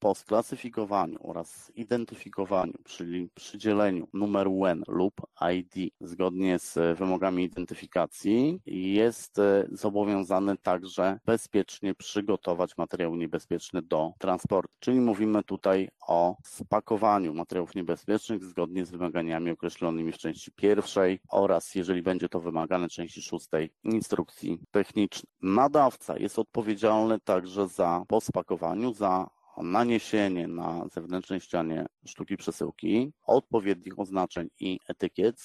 po 0.00 0.14
sklasyfikowaniu 0.14 1.18
oraz 1.22 1.72
identyfikowaniu, 1.74 2.74
czyli 2.84 3.28
przydzieleniu 3.34 4.08
numeru 4.12 4.60
WEN 4.60 4.82
lub 4.88 5.14
ID 5.54 5.92
zgodnie 6.00 6.58
z 6.58 6.98
wymogami 6.98 7.44
identyfikacji 7.44 8.60
jest 8.66 9.38
e, 9.38 9.66
zobowiązany 9.72 10.56
także 10.56 11.18
bezpiecznie 11.26 11.94
przygotować 11.94 12.78
materiały 12.78 13.18
niebezpieczne 13.18 13.82
do 13.82 14.12
transportu. 14.18 14.74
Czyli 14.80 15.00
mówimy 15.00 15.42
tutaj 15.42 15.88
o 16.06 16.36
spakowaniu 16.44 17.34
materiałów 17.34 17.74
niebezpiecznych 17.74 18.44
zgodnie 18.44 18.86
z 18.86 18.90
wymaganiami 18.90 19.50
określonymi 19.50 20.12
w 20.12 20.18
części 20.18 20.52
pierwszej 20.52 21.20
oraz 21.28 21.74
jeżeli 21.74 22.02
będzie 22.02 22.28
to 22.28 22.40
wymagane 22.40 22.88
części 22.88 23.22
szóstej 23.22 23.72
instrukcji 23.84 24.58
technicznej. 24.70 25.32
Nadawca 25.42 26.18
jest 26.18 26.38
odpowiedzialny 26.38 27.20
także 27.20 27.68
za 27.68 28.04
po 28.08 28.20
spakowaniu, 28.20 28.94
za 28.94 29.26
naniesienie 29.62 30.48
na 30.48 30.88
zewnętrznej 30.92 31.40
ścianie 31.40 31.86
sztuki 32.06 32.36
przesyłki 32.36 33.12
odpowiednich 33.26 33.98
oznaczeń 33.98 34.48
i 34.60 34.78
etykiet 34.88 35.40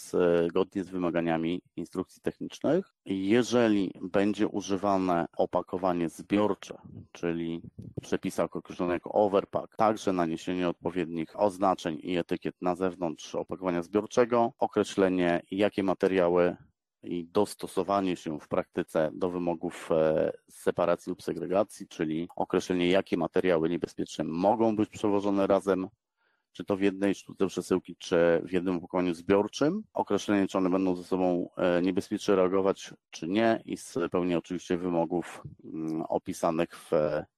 zgodnie 0.48 0.84
z 0.84 0.90
wymaganiami 0.90 1.62
instrukcji 1.76 2.22
technicznych. 2.22 2.94
Jeżeli 3.06 3.92
będzie 4.02 4.48
używane 4.48 5.26
opakowanie 5.38 6.10
zbiorcze, 6.10 6.78
czyli 7.12 7.62
w 8.00 8.02
przepisach 8.02 8.56
określone 8.56 8.94
jako 8.94 9.12
overpack, 9.12 9.76
także 9.76 10.14
naniesienie 10.14 10.70
odpowiednich 10.70 11.40
oznaczeń 11.40 12.00
i 12.04 12.18
etykiet 12.18 12.56
na 12.62 12.76
zewnątrz 12.76 13.36
opakowania 13.36 13.82
zbiorczego, 13.82 14.54
określenie 14.60 15.42
jakie 15.52 15.84
materiały 15.84 16.56
i 17.06 17.26
dostosowanie 17.26 18.16
się 18.16 18.40
w 18.40 18.48
praktyce 18.48 19.12
do 19.14 19.30
wymogów 19.30 19.90
e, 19.92 20.32
separacji 20.50 21.10
lub 21.10 21.24
segregacji, 21.24 21.88
czyli 21.88 22.28
określenie, 22.36 22.90
jakie 22.90 23.18
materiały 23.18 23.70
niebezpieczne 23.70 24.24
mogą 24.24 24.76
być 24.76 24.90
przewożone 24.90 25.48
razem, 25.48 25.88
czy 26.56 26.66
to 26.66 26.78
w 26.78 26.82
jednej 26.82 27.16
sztuce 27.16 27.48
przesyłki, 27.48 27.96
czy 28.00 28.42
w 28.44 28.52
jednym 28.52 28.76
opakowaniu 28.76 29.14
zbiorczym, 29.14 29.84
określenie, 29.94 30.48
czy 30.48 30.58
one 30.58 30.70
będą 30.70 30.96
ze 30.96 31.04
sobą 31.04 31.50
e, 31.58 31.82
niebezpiecznie 31.82 32.36
reagować, 32.36 32.94
czy 33.10 33.28
nie 33.28 33.62
i 33.66 33.78
spełnienie 33.78 34.38
oczywiście 34.38 34.78
wymogów 34.78 35.44
mm, 35.64 36.02
opisanych 36.02 36.70
w 36.72 36.92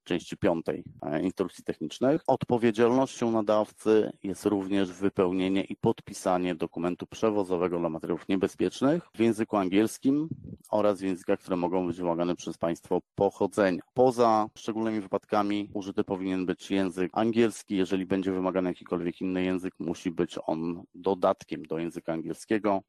części 0.04 0.38
piątej 0.38 0.84
e, 1.02 1.22
instrukcji 1.22 1.64
technicznych. 1.64 2.22
Odpowiedzialnością 2.28 3.32
nadawcy 3.32 4.12
jest 4.24 4.46
również 4.46 4.92
wypełnienie 4.92 5.64
i 5.64 5.76
podpisanie 5.76 6.56
dokumentu 6.56 7.08
przewozowego 7.08 7.80
dla 7.80 7.90
materiałów 7.90 8.28
niebezpiecznych 8.28 9.04
w 9.16 9.20
języku 9.20 9.58
angielskim 9.58 10.30
oraz 10.72 11.00
w 11.00 11.04
językach, 11.04 11.40
które 11.40 11.56
mogą 11.56 11.88
być 11.88 11.98
wymagane 11.98 12.36
przez 12.36 12.58
państwo 12.58 13.02
pochodzenia. 13.16 13.82
Poza 13.94 14.50
szczególnymi 14.58 15.02
wypadkami 15.02 15.70
użyty 15.74 16.04
powinien 16.04 16.46
być 16.46 16.72
język 16.72 17.12
angielski. 17.14 17.78
Jeżeli 17.78 18.06
będzie 18.06 18.32
wymagany 18.32 18.70
jakikolwiek 18.70 19.07
inny 19.22 19.44
język, 19.44 19.74
musi 19.80 20.12
być 20.12 20.38
on 20.46 20.84
dodatkiem 20.96 21.64
do 21.64 21.80
języka 21.80 22.14
angielskiego. 22.14 22.82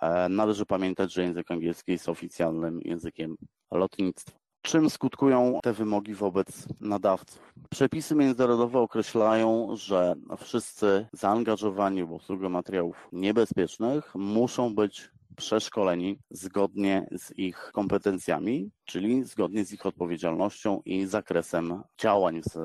E, 0.00 0.28
należy 0.28 0.66
pamiętać, 0.66 1.12
że 1.12 1.22
język 1.22 1.50
angielski 1.50 1.92
jest 1.92 2.08
oficjalnym 2.08 2.80
językiem 2.84 3.36
lotnictwa. 3.70 4.42
Czym 4.62 4.90
skutkują 4.90 5.58
te 5.62 5.72
wymogi 5.72 6.14
wobec 6.14 6.68
nadawców? 6.80 7.52
Przepisy 7.70 8.14
międzynarodowe 8.14 8.78
określają, 8.78 9.68
że 9.76 10.14
wszyscy 10.38 11.06
zaangażowani 11.12 12.04
w 12.04 12.12
obsługę 12.12 12.48
materiałów 12.48 13.08
niebezpiecznych 13.12 14.14
muszą 14.14 14.74
być 14.74 15.10
przeszkoleni 15.36 16.18
zgodnie 16.30 17.06
z 17.12 17.38
ich 17.38 17.70
kompetencjami, 17.72 18.70
czyli 18.84 19.24
zgodnie 19.24 19.64
z 19.64 19.72
ich 19.72 19.86
odpowiedzialnością 19.86 20.80
i 20.84 21.06
zakresem 21.06 21.82
działań 21.98 22.40
z 22.42 22.58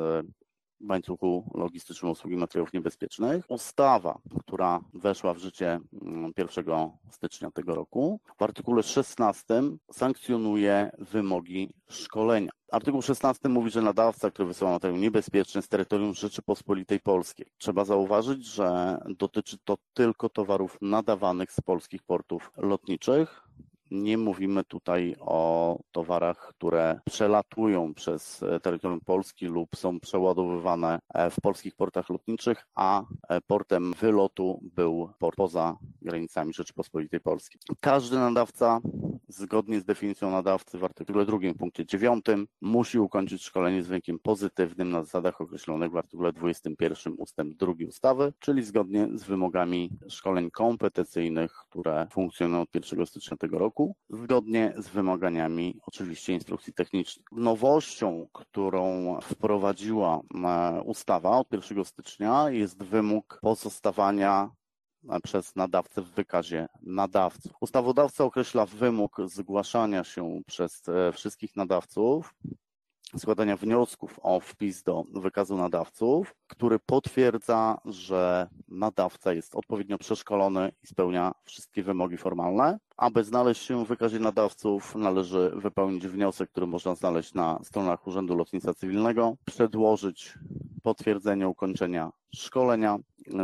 w 0.81 0.89
łańcuchu 0.89 1.51
logistycznym 1.55 2.12
usługi 2.12 2.38
materiałów 2.38 2.74
niebezpiecznych. 2.74 3.46
Ustawa, 3.48 4.19
która 4.39 4.79
weszła 4.93 5.34
w 5.34 5.38
życie 5.38 5.79
1 6.38 6.69
mm, 6.69 6.89
stycznia 7.10 7.51
tego 7.51 7.75
roku, 7.75 8.19
w 8.38 8.41
artykule 8.41 8.84
16 8.84 9.63
sankcjonuje 9.91 10.91
wymogi 10.98 11.69
szkolenia. 11.89 12.51
Artykuł 12.72 13.01
16 13.01 13.50
mówi, 13.50 13.69
że 13.72 13.81
nadawca, 13.81 14.31
który 14.31 14.48
wysyła 14.48 14.72
materiał 14.72 15.00
niebezpieczny 15.00 15.62
z 15.62 15.67
terytorium 15.67 16.13
Rzeczypospolitej 16.13 17.00
Polskiej. 17.00 17.48
Trzeba 17.57 17.86
zauważyć, 17.86 18.46
że 18.46 18.98
dotyczy 19.17 19.57
to 19.63 19.77
tylko 19.93 20.29
towarów 20.29 20.77
nadawanych 20.81 21.51
z 21.51 21.62
polskich 21.62 22.03
portów 22.03 22.51
lotniczych, 22.57 23.48
nie 23.91 24.17
mówimy 24.17 24.63
tutaj 24.63 25.15
o 25.20 25.79
towarach, 25.91 26.38
które 26.38 27.00
przelatują 27.06 27.94
przez 27.94 28.44
terytorium 28.62 29.00
Polski 29.06 29.46
lub 29.46 29.75
są 29.75 30.00
przeładowywane 30.00 31.00
w 31.32 31.41
polskich 31.41 31.75
portach 31.75 32.10
lotniczych, 32.10 32.65
a 32.75 33.03
portem 33.48 33.94
wylotu 33.94 34.60
był 34.75 35.10
port 35.20 35.38
poza 35.38 35.77
granicami 36.01 36.53
Rzeczypospolitej 36.53 37.20
Polskiej. 37.20 37.62
Każdy 37.82 38.15
nadawca, 38.15 38.79
zgodnie 39.27 39.79
z 39.79 39.86
definicją 39.86 40.32
nadawcy 40.32 40.77
w 40.77 40.84
artykule 40.84 41.25
2 41.25 41.38
punkcie 41.60 41.86
9, 41.86 42.25
musi 42.62 43.00
ukończyć 43.00 43.44
szkolenie 43.44 43.84
z 43.84 43.88
wynikiem 43.88 44.20
pozytywnym 44.20 44.89
na 44.89 45.03
zasadach 45.03 45.41
określonych 45.41 45.91
w 45.91 45.98
artykule 45.98 46.34
21 46.34 47.13
ustęp 47.17 47.58
2 47.58 47.74
ustawy, 47.88 48.34
czyli 48.39 48.63
zgodnie 48.63 49.08
z 49.13 49.24
wymogami 49.24 49.89
szkoleń 50.10 50.51
kompetencyjnych, 50.51 51.51
które 51.70 52.08
funkcjonują 52.12 52.62
od 52.62 52.75
1 52.75 53.06
stycznia 53.06 53.38
tego 53.38 53.60
roku, 53.60 53.76
zgodnie 54.10 54.74
z 54.77 54.88
wymaganiami 54.88 55.79
oczywiście 55.88 56.34
instrukcji 56.34 56.74
technicznych. 56.74 57.25
Nowością, 57.31 58.27
którą 58.34 59.17
wprowadziła 59.22 60.22
e, 60.46 60.81
ustawa 60.81 61.38
od 61.38 61.51
1 61.51 61.86
stycznia 61.86 62.50
jest 62.50 62.84
wymóg 62.84 63.39
pozostawania 63.41 64.50
przez 65.24 65.55
nadawcę 65.55 66.01
w 66.01 66.12
wykazie 66.12 66.67
nadawców. 66.81 67.51
Ustawodawca 67.62 68.24
określa 68.24 68.65
wymóg 68.65 69.17
zgłaszania 69.25 70.03
się 70.03 70.41
przez 70.46 70.81
e, 70.89 71.12
wszystkich 71.12 71.55
nadawców 71.55 72.34
składania 73.17 73.57
wniosków 73.57 74.19
o 74.23 74.39
wpis 74.39 74.83
do 74.83 75.03
wykazu 75.13 75.57
nadawców, 75.57 76.35
który 76.47 76.79
potwierdza, 76.79 77.77
że 77.85 78.49
nadawca 78.67 79.33
jest 79.33 79.55
odpowiednio 79.55 79.97
przeszkolony 79.97 80.71
i 80.83 80.87
spełnia 80.87 81.31
wszystkie 81.43 81.83
wymogi 81.83 82.17
formalne. 82.17 82.79
Aby 82.97 83.23
znaleźć 83.23 83.65
się 83.65 83.85
w 83.85 83.87
wykazie 83.87 84.19
nadawców, 84.19 84.95
należy 84.95 85.51
wypełnić 85.55 86.07
wniosek, 86.07 86.49
który 86.51 86.67
można 86.67 86.95
znaleźć 86.95 87.33
na 87.33 87.59
stronach 87.63 88.07
Urzędu 88.07 88.35
Lotnictwa 88.35 88.73
Cywilnego, 88.73 89.35
przedłożyć 89.45 90.33
potwierdzenie 90.83 91.47
ukończenia 91.47 92.11
szkolenia 92.35 92.97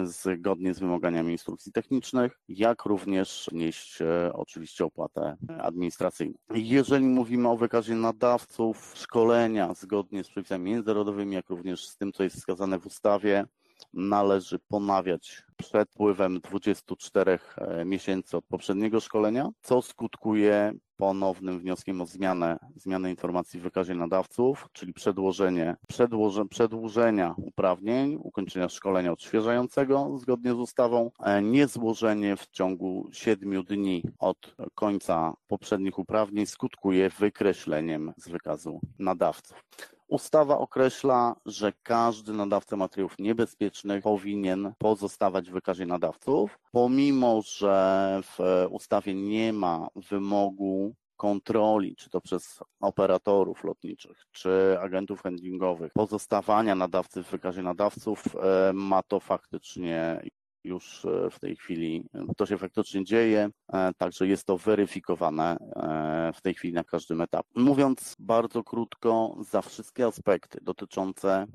zgodnie 0.04 0.74
z 0.74 0.80
wymaganiami 0.80 1.32
instrukcji 1.32 1.72
technicznych, 1.72 2.40
jak 2.48 2.86
również 2.86 3.50
nieść 3.52 4.02
e, 4.02 4.34
oczywiście 4.34 4.86
opłatę 4.86 5.38
administracyjną. 5.60 6.34
Jeżeli 6.54 7.06
mówimy 7.06 7.50
o 7.50 7.58
wykazie 7.58 7.96
nadawców, 7.96 8.94
szkolenia 8.96 9.74
zgodnie 9.74 10.24
z 10.24 10.30
przepisami 10.30 10.72
międzynarodowymi, 10.72 11.36
jak 11.36 11.50
również 11.50 11.88
z 11.88 11.98
tym, 11.98 12.12
co 12.12 12.24
jest 12.24 12.36
wskazane 12.36 12.80
w 12.80 12.86
ustawie, 12.86 13.46
należy 13.94 14.60
ponawiać 14.60 15.44
przed 15.58 15.90
pływem 15.90 16.40
24 16.40 17.40
e, 17.58 17.86
miesięcy 17.86 18.38
od 18.38 18.46
poprzedniego 18.46 19.00
szkolenia, 19.00 19.50
co 19.62 19.82
skutkuje 19.82 20.74
ponownym 20.98 21.60
wnioskiem 21.60 22.02
o 22.02 22.06
zmianę, 22.06 22.60
zmianę 22.75 23.10
informacji 23.10 23.60
w 23.60 23.63
wykazie 23.63 23.96
nadawców, 23.96 24.68
czyli 24.74 24.94
przedłożenie, 24.94 25.75
przedłoże, 25.88 26.46
przedłużenia 26.46 27.36
uprawnień, 27.38 28.18
ukończenia 28.20 28.70
szkolenia 28.70 29.12
odświeżającego 29.12 30.18
zgodnie 30.18 30.52
z 30.52 30.58
ustawą, 30.58 31.12
e, 31.20 31.42
niezłożenie 31.42 32.38
w 32.38 32.48
ciągu 32.48 33.10
7 33.12 33.63
dni 33.63 34.04
od 34.20 34.56
końca 34.75 35.34
poprzednich 35.48 36.00
uprawnień 36.00 36.46
skutkuje 36.46 37.10
wykreśleniem 37.10 38.13
z 38.18 38.30
wykazu 38.30 38.80
nadawców. 39.00 39.63
Ustawa 40.08 40.58
określa, 40.58 41.36
że 41.46 41.74
każdy 41.84 42.34
nadawca 42.34 42.76
materiałów 42.76 43.20
niebezpiecznych 43.20 44.04
powinien 44.04 44.74
pozostawać 44.78 45.50
w 45.50 45.54
wykazie 45.54 45.86
nadawców, 45.86 46.60
pomimo 46.72 47.42
że 47.42 48.20
w 48.24 48.66
ustawie 48.70 49.16
nie 49.16 49.54
ma 49.54 49.88
wymogu 49.96 50.96
kontroli, 51.18 51.96
czy 51.96 52.10
to 52.10 52.22
przez 52.22 52.60
operatorów 52.82 53.64
lotniczych, 53.64 54.26
czy 54.32 54.78
agentów 54.82 55.22
handlingowych, 55.22 55.94
pozostawania 55.94 56.76
nadawcy 56.76 57.24
w 57.24 57.30
wykazie 57.30 57.62
nadawców, 57.62 58.24
e, 58.36 58.74
ma 58.74 59.04
to 59.04 59.20
faktycznie 59.20 60.22
już 60.63 61.05
e, 61.05 61.29
w 61.29 61.39
tej 61.39 61.55
chwili 61.55 62.05
to 62.38 62.46
się 62.46 62.58
faktycznie 62.58 63.03
dzieje, 63.03 63.50
e, 63.74 63.93
także 63.93 64.27
jest 64.27 64.46
to 64.46 64.58
weryfikowane 64.58 65.58
e, 65.58 66.32
w 66.36 66.41
tej 66.41 66.53
chwili 66.53 66.74
na 66.74 66.84
każdym 66.84 67.22
etapie. 67.22 67.50
Mówiąc 67.55 68.15
bardzo 68.20 68.63
krótko, 68.63 69.38
za 69.50 69.62
wszystkie 69.62 70.05
aspekty 70.05 70.60
dotyczące 70.62 71.48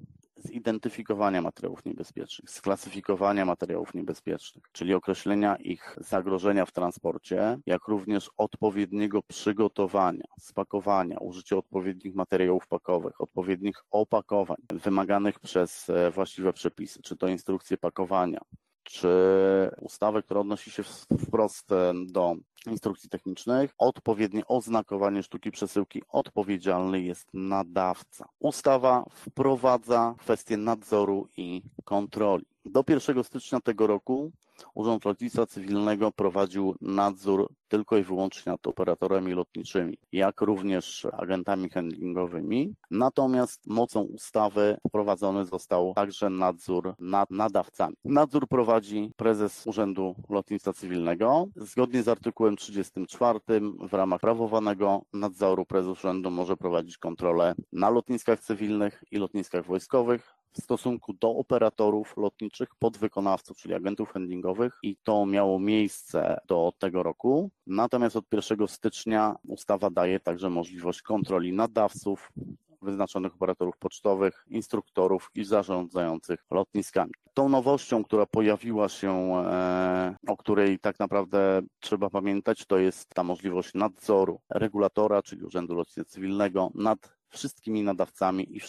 zidentyfikowania 0.44 1.42
materiałów 1.42 1.84
niebezpiecznych, 1.84 2.50
sklasyfikowania 2.50 3.44
materiałów 3.44 3.94
niebezpiecznych, 3.94 4.64
czyli 4.72 4.94
określenia 4.94 5.56
ich 5.56 5.96
zagrożenia 6.00 6.66
w 6.66 6.72
transporcie, 6.72 7.58
jak 7.66 7.88
również 7.88 8.30
odpowiedniego 8.36 9.22
przygotowania, 9.22 10.24
spakowania, 10.40 11.18
użycia 11.18 11.56
odpowiednich 11.56 12.14
materiałów 12.14 12.66
pakowych, 12.66 13.20
odpowiednich 13.20 13.76
opakowań 13.90 14.56
wymaganych 14.70 15.40
przez 15.40 15.86
właściwe 16.14 16.52
przepisy, 16.52 17.02
czy 17.02 17.16
to 17.16 17.28
instrukcje 17.28 17.76
pakowania, 17.76 18.40
czy 18.88 19.08
ustawę, 19.80 20.22
która 20.22 20.40
odnosi 20.40 20.70
się 20.70 20.82
wprost 21.26 21.72
e, 21.72 21.92
do 22.06 22.36
instrukcji 22.66 23.10
technicznych, 23.10 23.74
odpowiednie 23.78 24.46
oznakowanie 24.46 25.22
sztuki 25.22 25.50
przesyłki, 25.50 26.02
odpowiedzialny 26.08 27.00
jest 27.00 27.28
nadawca. 27.34 28.28
Ustawa 28.38 29.04
wprowadza 29.10 30.14
kwestię 30.18 30.56
nadzoru 30.56 31.28
i 31.36 31.62
kontroli. 31.84 32.44
Do 32.64 32.84
1 32.88 33.24
stycznia 33.24 33.60
tego 33.60 33.86
roku 33.86 34.32
Urząd 34.74 35.04
Lotnictwa 35.04 35.46
Cywilnego 35.46 36.12
prowadził 36.12 36.74
nadzór 36.80 37.48
tylko 37.68 37.96
i 37.96 38.02
wyłącznie 38.02 38.52
nad 38.52 38.66
operatorami 38.66 39.32
lotniczymi, 39.32 39.98
jak 40.12 40.40
również 40.40 41.06
agentami 41.12 41.70
handlingowymi. 41.70 42.74
Natomiast 42.90 43.66
mocą 43.66 44.00
ustawy 44.00 44.76
wprowadzony 44.88 45.44
został 45.44 45.92
także 45.94 46.30
nadzór 46.30 46.94
nad 46.98 47.30
nadawcami. 47.30 47.96
Nadzór 48.04 48.48
prowadzi 48.48 49.12
prezes 49.16 49.66
Urzędu 49.66 50.14
Lotnictwa 50.28 50.72
Cywilnego. 50.72 51.46
Zgodnie 51.56 52.02
z 52.02 52.08
artykułem 52.08 52.56
34 52.56 53.40
w 53.80 53.92
ramach 53.92 54.20
prawowanego 54.20 55.02
nadzoru 55.12 55.66
prezes 55.66 55.90
urzędu 55.90 56.30
może 56.30 56.56
prowadzić 56.56 56.98
kontrolę 56.98 57.54
na 57.72 57.90
lotniskach 57.90 58.40
cywilnych 58.40 59.04
i 59.10 59.18
lotniskach 59.18 59.66
wojskowych, 59.66 60.37
w 60.52 60.62
stosunku 60.62 61.12
do 61.12 61.30
operatorów 61.30 62.16
lotniczych, 62.16 62.68
podwykonawców, 62.78 63.56
czyli 63.56 63.74
agentów 63.74 64.12
handlingowych 64.12 64.78
i 64.82 64.96
to 65.02 65.26
miało 65.26 65.58
miejsce 65.58 66.40
do 66.46 66.72
tego 66.78 67.02
roku. 67.02 67.50
Natomiast 67.66 68.16
od 68.16 68.24
1 68.32 68.68
stycznia 68.68 69.34
ustawa 69.46 69.90
daje 69.90 70.20
także 70.20 70.50
możliwość 70.50 71.02
kontroli 71.02 71.52
nadawców, 71.52 72.30
wyznaczonych 72.82 73.34
operatorów 73.34 73.76
pocztowych, 73.78 74.44
instruktorów 74.50 75.30
i 75.34 75.44
zarządzających 75.44 76.44
lotniskami. 76.50 77.12
Tą 77.34 77.48
nowością, 77.48 78.04
która 78.04 78.26
pojawiła 78.26 78.88
się, 78.88 79.12
e, 79.36 80.16
o 80.28 80.36
której 80.36 80.78
tak 80.78 80.98
naprawdę 80.98 81.62
trzeba 81.80 82.10
pamiętać, 82.10 82.66
to 82.66 82.78
jest 82.78 83.08
ta 83.08 83.24
możliwość 83.24 83.74
nadzoru 83.74 84.40
regulatora, 84.50 85.22
czyli 85.22 85.44
Urzędu 85.44 85.74
Lotnictwa 85.74 86.04
Cywilnego 86.04 86.70
nad 86.74 87.17
wszystkimi 87.28 87.82
nadawcami 87.82 88.56
i 88.56 88.60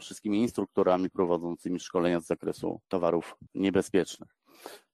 wszystkimi 0.00 0.42
instruktorami 0.42 1.10
prowadzącymi 1.10 1.80
szkolenia 1.80 2.20
z 2.20 2.26
zakresu 2.26 2.80
towarów 2.88 3.36
niebezpiecznych. 3.54 4.41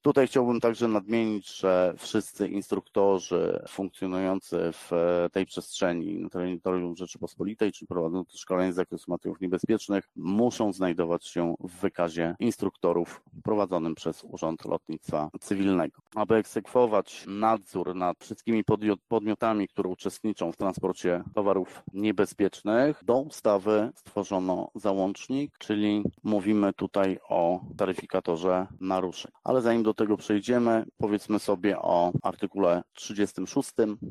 Tutaj 0.03 0.27
chciałbym 0.27 0.61
także 0.61 0.89
nadmienić, 0.89 1.59
że 1.59 1.95
wszyscy 1.99 2.49
instruktorzy 2.49 3.63
funkcjonujący 3.69 4.59
w 4.73 4.91
tej 5.33 5.47
przestrzeni 5.47 6.19
na 6.19 6.29
terytorium 6.29 6.97
Rzeczypospolitej, 6.97 7.73
czy 7.73 7.87
prowadzący 7.87 8.39
szkolenie 8.39 8.73
z 8.73 8.77
zakresu 8.77 9.11
materiałów 9.11 9.41
niebezpiecznych, 9.41 10.09
muszą 10.17 10.73
znajdować 10.73 11.27
się 11.27 11.55
w 11.61 11.81
wykazie 11.81 12.37
instruktorów 12.39 13.23
prowadzonym 13.43 13.95
przez 13.95 14.25
Urząd 14.25 14.65
Lotnictwa 14.65 15.31
Cywilnego. 15.41 16.03
Aby 16.15 16.35
egzekwować 16.35 17.25
nadzór 17.27 17.95
nad 17.95 18.19
wszystkimi 18.19 18.65
podmiotami, 19.09 19.69
które 19.69 19.89
uczestniczą 19.89 20.53
w 20.53 20.57
transporcie 20.57 21.25
towarów 21.35 21.83
niebezpiecznych, 21.95 23.05
do 23.05 23.19
ustawy 23.19 23.91
stworzono 23.95 24.71
załącznik, 24.75 25.59
czyli 25.59 26.03
mówimy 26.25 26.73
tutaj 26.73 27.19
o 27.29 27.61
taryfikatorze 27.77 28.67
naruszeń. 28.81 29.33
Ale 29.45 29.63
zanim 29.63 29.83
do 29.83 29.88
tego 29.95 30.17
przejdziemy, 30.17 30.85
powiedzmy 30.99 31.39
sobie 31.39 31.79
o 31.79 32.13
artykule 32.23 32.83
36, 32.93 33.71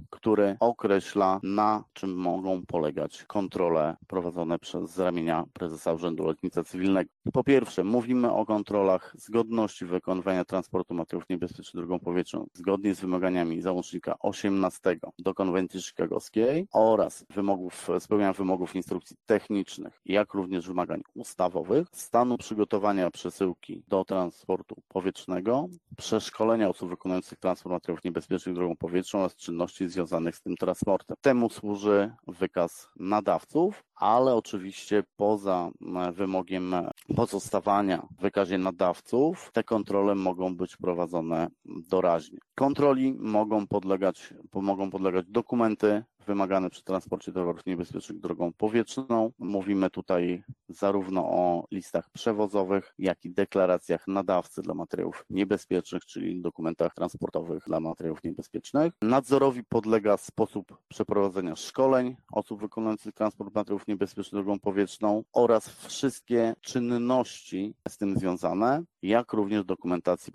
który 0.09 0.57
określa, 0.59 1.39
na 1.43 1.83
czym 1.93 2.15
mogą 2.15 2.65
polegać 2.65 3.23
kontrole 3.23 3.95
prowadzone 4.07 4.59
przez 4.59 4.91
z 4.91 4.99
ramienia 4.99 5.43
prezesa 5.53 5.93
Urzędu 5.93 6.23
Lotnictwa 6.23 6.63
Cywilnego. 6.63 7.09
Po 7.33 7.43
pierwsze, 7.43 7.83
mówimy 7.83 8.31
o 8.31 8.45
kontrolach 8.45 9.13
zgodności 9.17 9.85
wykonywania 9.85 10.45
transportu 10.45 10.93
materiałów 10.93 11.29
niebezpiecznych 11.29 11.85
drogą 11.85 11.99
powietrzną 11.99 12.47
zgodnie 12.53 12.95
z 12.95 12.99
wymaganiami 12.99 13.61
załącznika 13.61 14.15
18 14.19 14.99
do 15.19 15.33
konwencji 15.33 15.81
chicagowskiej 15.81 16.67
oraz 16.73 17.25
wymogów, 17.29 17.89
spełniania 17.99 18.33
wymogów 18.33 18.75
instrukcji 18.75 19.15
technicznych, 19.25 20.01
jak 20.05 20.33
również 20.33 20.67
wymagań 20.67 21.01
ustawowych, 21.13 21.87
stanu 21.91 22.37
przygotowania 22.37 23.11
przesyłki 23.11 23.83
do 23.87 24.05
transportu 24.05 24.75
powietrznego, 24.87 25.66
przeszkolenia 25.97 26.69
osób 26.69 26.89
wykonujących 26.89 27.39
transport 27.39 27.73
materiałów 27.73 28.03
niebezpiecznych 28.03 28.55
drogą 28.55 28.75
powietrzną 28.75 29.19
oraz 29.19 29.35
czynności 29.35 29.89
związanych 29.89 30.35
z 30.35 30.41
tym 30.41 30.55
transportem. 30.57 31.17
Temu 31.21 31.49
służy 31.49 32.15
wykaz 32.27 32.89
nadawców, 32.95 33.83
ale 33.99 34.35
oczywiście 34.35 35.03
poza 35.15 35.69
e, 36.07 36.11
wymogiem 36.11 36.75
pozostawania 37.15 38.07
w 38.17 38.21
wykazie 38.21 38.57
nadawców, 38.57 39.49
te 39.53 39.63
kontrole 39.63 40.15
mogą 40.15 40.55
być 40.55 40.77
prowadzone 40.77 41.47
doraźnie. 41.65 42.37
Kontroli 42.55 43.13
mogą 43.13 43.67
podlegać, 43.67 44.33
mogą 44.53 44.89
podlegać 44.89 45.25
dokumenty 45.29 46.03
wymagane 46.27 46.69
przy 46.69 46.83
transporcie 46.83 47.31
towarów 47.31 47.65
niebezpiecznych 47.65 48.19
drogą 48.19 48.53
powietrzną. 48.53 49.31
Mówimy 49.39 49.89
tutaj 49.89 50.43
zarówno 50.69 51.25
o 51.25 51.67
listach 51.71 52.09
przewozowych, 52.09 52.93
jak 52.99 53.25
i 53.25 53.31
deklaracjach 53.31 54.07
nadawcy 54.07 54.61
dla 54.61 54.73
materiałów 54.73 55.25
niebezpiecznych, 55.29 56.05
czyli 56.05 56.41
dokumentach 56.41 56.93
transportowych 56.93 57.63
dla 57.67 57.79
materiałów 57.79 58.23
niebezpiecznych. 58.23 58.93
Nadzorowi 59.01 59.63
podlega 59.63 60.17
sposób 60.17 60.77
przeprowadzenia 60.87 61.55
szkoleń 61.55 62.15
osób 62.31 62.61
wykonujących 62.61 63.13
transport 63.13 63.55
materiałów 63.55 63.86
niebezpiecznych 63.87 64.43
drogą 64.43 64.59
powietrzną 64.59 65.23
oraz 65.33 65.69
wszystkie 65.69 66.55
czynności 66.61 67.73
z 67.87 67.97
tym 67.97 68.17
związane, 68.17 68.83
jak 69.01 69.33
również 69.33 69.65
dokumentacji 69.65 70.33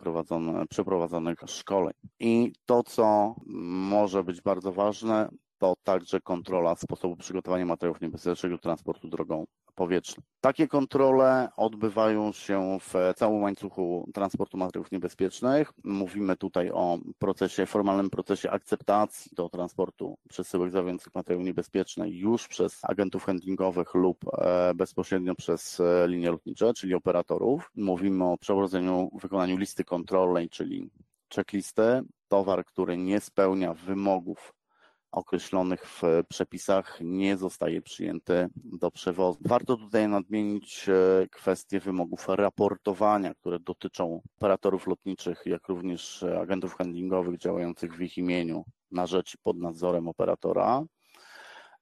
przeprowadzonych 0.70 1.38
szkoleń. 1.46 1.94
I 2.20 2.52
to, 2.66 2.82
co 2.82 3.34
może 3.46 4.24
być 4.24 4.40
bardzo 4.40 4.72
ważne, 4.72 5.28
to 5.62 5.75
także 5.85 6.20
kontrola 6.20 6.75
sposobu 6.75 7.16
przygotowania 7.16 7.66
materiałów 7.66 8.01
niebezpiecznych 8.01 8.53
do 8.53 8.59
transportu 8.59 9.09
drogą 9.09 9.46
powietrzną. 9.75 10.22
Takie 10.40 10.68
kontrole 10.68 11.48
odbywają 11.57 12.33
się 12.33 12.79
w 12.81 12.94
całym 13.16 13.42
łańcuchu 13.42 14.09
transportu 14.14 14.57
materiałów 14.57 14.92
niebezpiecznych. 14.92 15.72
Mówimy 15.85 16.37
tutaj 16.37 16.70
o 16.70 16.98
procesie, 17.18 17.66
formalnym 17.66 18.11
procesie 18.11 18.51
akceptacji 18.51 19.31
do 19.35 19.48
transportu 19.48 20.18
przesyłek 20.29 20.70
zawierających 20.70 21.14
materiały 21.14 21.44
niebezpieczne 21.44 22.11
już 22.11 22.48
przez 22.48 22.79
agentów 22.83 23.25
handlingowych 23.25 23.94
lub 23.94 24.18
e, 24.38 24.75
bezpośrednio 24.75 25.35
przez 25.35 25.81
e, 25.81 26.09
linie 26.09 26.31
lotnicze, 26.31 26.75
czyli 26.75 26.94
operatorów. 26.94 27.70
Mówimy 27.77 28.25
o 28.25 28.38
przeprowadzeniu, 28.38 29.11
wykonaniu 29.22 29.57
listy 29.57 29.85
kontrolnej, 29.85 30.48
czyli 30.48 30.90
checklisty. 31.35 32.03
Towar, 32.29 32.64
który 32.64 32.96
nie 32.96 33.20
spełnia 33.20 33.75
wymogów 33.75 34.53
określonych 35.12 35.87
w 35.88 36.03
przepisach 36.29 36.98
nie 37.01 37.37
zostaje 37.37 37.83
przyjęty 37.83 38.48
do 38.55 38.90
przewozu. 38.90 39.38
Warto 39.44 39.77
tutaj 39.77 40.09
nadmienić 40.09 40.88
e, 40.88 41.27
kwestie 41.29 41.81
wymogów 41.81 42.29
raportowania, 42.29 43.35
które 43.35 43.59
dotyczą 43.61 44.20
operatorów 44.37 44.87
lotniczych, 44.87 45.42
jak 45.46 45.68
również 45.68 46.22
agentów 46.22 46.75
handlingowych 46.75 47.38
działających 47.38 47.96
w 47.96 48.03
ich 48.03 48.18
imieniu 48.18 48.64
na 48.90 49.07
rzecz 49.07 49.37
pod 49.42 49.59
nadzorem 49.59 50.09
operatora. 50.09 50.85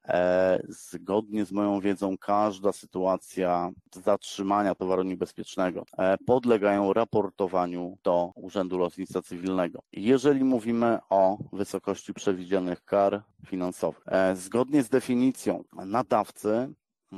E, 0.07 0.61
zgodnie 0.69 1.45
z 1.45 1.51
moją 1.51 1.79
wiedzą, 1.79 2.17
każda 2.17 2.71
sytuacja 2.71 3.71
zatrzymania 4.03 4.75
towaru 4.75 5.03
niebezpiecznego 5.03 5.85
e, 5.97 6.17
podlegają 6.17 6.93
raportowaniu 6.93 7.97
do 8.03 8.31
Urzędu 8.35 8.77
Lotnictwa 8.77 9.21
Cywilnego. 9.21 9.83
Jeżeli 9.91 10.43
mówimy 10.43 10.99
o 11.09 11.37
wysokości 11.53 12.13
przewidzianych 12.13 12.85
kar 12.85 13.21
finansowych, 13.47 14.03
e, 14.05 14.35
zgodnie 14.35 14.83
z 14.83 14.89
definicją 14.89 15.63
nadawcy 15.85 16.73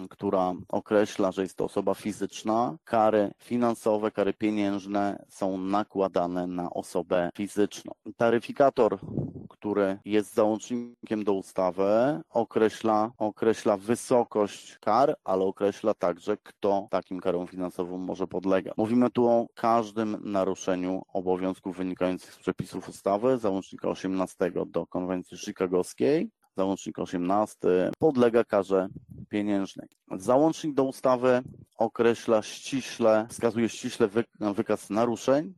która 0.09 0.53
określa, 0.69 1.31
że 1.31 1.41
jest 1.41 1.57
to 1.57 1.65
osoba 1.65 1.93
fizyczna, 1.93 2.77
kary 2.83 3.31
finansowe, 3.39 4.11
kary 4.11 4.33
pieniężne 4.33 5.25
są 5.29 5.57
nakładane 5.57 6.47
na 6.47 6.69
osobę 6.69 7.29
fizyczną. 7.35 7.91
Taryfikator 8.17 8.99
który 9.63 9.99
jest 10.05 10.33
załącznikiem 10.33 11.23
do 11.23 11.33
ustawy, 11.33 12.21
określa, 12.29 13.11
określa 13.17 13.77
wysokość 13.77 14.77
kar, 14.77 15.15
ale 15.23 15.45
określa 15.45 15.93
także, 15.93 16.37
kto 16.37 16.87
takim 16.91 17.19
karom 17.19 17.47
finansowym 17.47 18.01
może 18.01 18.27
podlegać. 18.27 18.73
Mówimy 18.77 19.09
tu 19.09 19.27
o 19.27 19.47
każdym 19.55 20.17
naruszeniu 20.31 21.01
obowiązków 21.13 21.77
wynikających 21.77 22.33
z 22.33 22.37
przepisów 22.37 22.89
ustawy, 22.89 23.37
załącznika 23.37 23.89
18 23.89 24.51
do 24.67 24.85
konwencji 24.85 25.37
chicagowskiej, 25.37 26.29
załącznik 26.57 26.99
18 26.99 27.57
podlega 27.99 28.43
karze 28.43 28.87
pieniężnej. 29.29 29.87
Załącznik 30.11 30.73
do 30.73 30.83
ustawy 30.83 31.41
określa 31.77 32.41
ściśle, 32.41 33.27
wskazuje 33.29 33.69
ściśle 33.69 34.09
wykaz 34.39 34.89
naruszeń, 34.89 35.53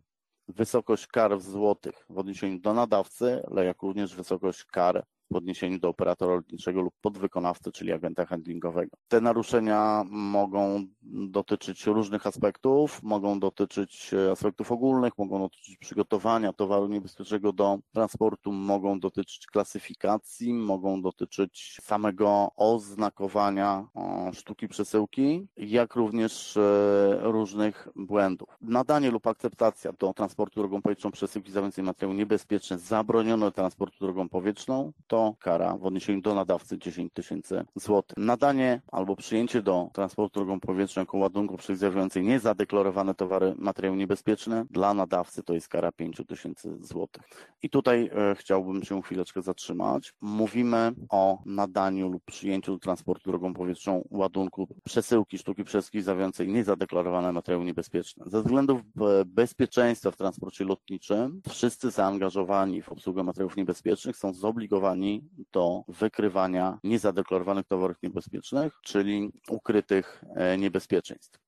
wysokość 0.47 1.07
kar 1.07 1.37
w 1.37 1.43
złotych 1.43 2.05
w 2.09 2.17
odniesieniu 2.17 2.59
do 2.59 2.73
nadawcy, 2.73 3.43
ale 3.51 3.65
jak 3.65 3.81
również 3.81 4.15
wysokość 4.15 4.63
kar 4.63 5.05
w 5.35 5.37
odniesieniu 5.37 5.79
do 5.79 5.89
operatora 5.89 6.35
lotniczego 6.35 6.81
lub 6.81 6.93
podwykonawcy, 7.01 7.71
czyli 7.71 7.91
agenta 7.91 8.25
handlingowego. 8.25 8.97
Te 9.07 9.21
naruszenia 9.21 10.03
mogą 10.09 10.85
dotyczyć 11.11 11.85
różnych 11.85 12.27
aspektów, 12.27 13.03
mogą 13.03 13.39
dotyczyć 13.39 14.13
e, 14.13 14.31
aspektów 14.31 14.71
ogólnych, 14.71 15.17
mogą 15.17 15.39
dotyczyć 15.39 15.77
przygotowania 15.77 16.53
towaru 16.53 16.87
niebezpiecznego 16.87 17.53
do 17.53 17.79
transportu, 17.93 18.51
mogą 18.51 18.99
dotyczyć 18.99 19.47
klasyfikacji, 19.47 20.53
mogą 20.53 21.01
dotyczyć 21.01 21.79
samego 21.81 22.51
oznakowania 22.55 23.87
sztuki 24.33 24.67
przesyłki, 24.67 25.47
jak 25.57 25.95
również 25.95 26.57
e, 26.57 27.19
różnych 27.21 27.87
błędów. 27.95 28.49
Nadanie 28.61 29.11
lub 29.11 29.27
akceptacja 29.27 29.93
do 29.93 30.13
transportu 30.13 30.59
drogą 30.59 30.81
powietrzną 30.81 31.11
przesyłki 31.11 31.51
zawierającej 31.51 31.83
materiał 31.83 32.17
niebezpieczny 32.17 32.77
zabroniono 32.77 33.51
transportu 33.51 33.97
drogą 33.99 34.29
powietrzną, 34.29 34.91
to 35.07 35.24
kara 35.33 35.77
w 35.77 35.85
odniesieniu 35.85 36.21
do 36.21 36.35
nadawcy 36.35 36.77
10 36.77 37.13
tysięcy 37.13 37.65
złotych. 37.75 38.17
Nadanie 38.17 38.81
albo 38.91 39.15
przyjęcie 39.15 39.61
do 39.61 39.89
transportu 39.93 40.39
drogą 40.39 40.59
powietrzną 40.59 41.01
jako 41.01 41.17
ładunku 41.17 41.57
przedstawiającej 41.57 42.23
niezadeklarowane 42.23 43.15
towary, 43.15 43.55
materiały 43.57 43.97
niebezpieczne 43.97 44.65
dla 44.69 44.93
nadawcy 44.93 45.43
to 45.43 45.53
jest 45.53 45.67
kara 45.67 45.91
5 45.91 46.21
tysięcy 46.27 46.77
złotych. 46.79 47.23
I 47.63 47.69
tutaj 47.69 48.09
e, 48.13 48.35
chciałbym 48.35 48.83
się 48.83 49.01
chwileczkę 49.01 49.41
zatrzymać. 49.41 50.13
Mówimy 50.21 50.91
o 51.09 51.41
nadaniu 51.45 52.09
lub 52.09 52.23
przyjęciu 52.23 52.71
do 52.71 52.79
transportu 52.79 53.29
drogą 53.29 53.53
powietrzną 53.53 54.07
ładunku 54.11 54.67
przesyłki 54.83 55.37
sztuki 55.37 55.63
przesyłki 55.63 56.01
zawierającej 56.01 56.47
niezadeklarowane 56.47 57.31
materiały 57.31 57.65
niebezpieczne. 57.65 58.25
Ze 58.27 58.41
względów 58.41 58.81
e, 58.81 59.25
bezpieczeństwa 59.25 60.11
w 60.11 60.17
transporcie 60.17 60.65
lotniczym 60.65 61.41
wszyscy 61.49 61.91
zaangażowani 61.91 62.81
w 62.81 62.89
obsługę 62.89 63.23
materiałów 63.23 63.57
niebezpiecznych 63.57 64.17
są 64.17 64.33
zobligowani 64.33 65.04
do 65.51 65.83
wykrywania 65.87 66.79
niezadeklarowanych 66.83 67.65
towarów 67.65 67.97
niebezpiecznych, 68.03 68.73
czyli 68.81 69.31
ukrytych 69.49 70.23
e, 70.35 70.57
niebezpieczeństw. 70.57 71.45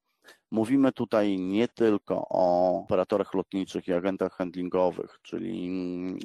Mówimy 0.51 0.91
tutaj 0.91 1.39
nie 1.39 1.67
tylko 1.67 2.25
o 2.29 2.77
operatorach 2.79 3.33
lotniczych 3.33 3.87
i 3.87 3.93
agentach 3.93 4.33
handlingowych, 4.33 5.19
czyli 5.21 5.69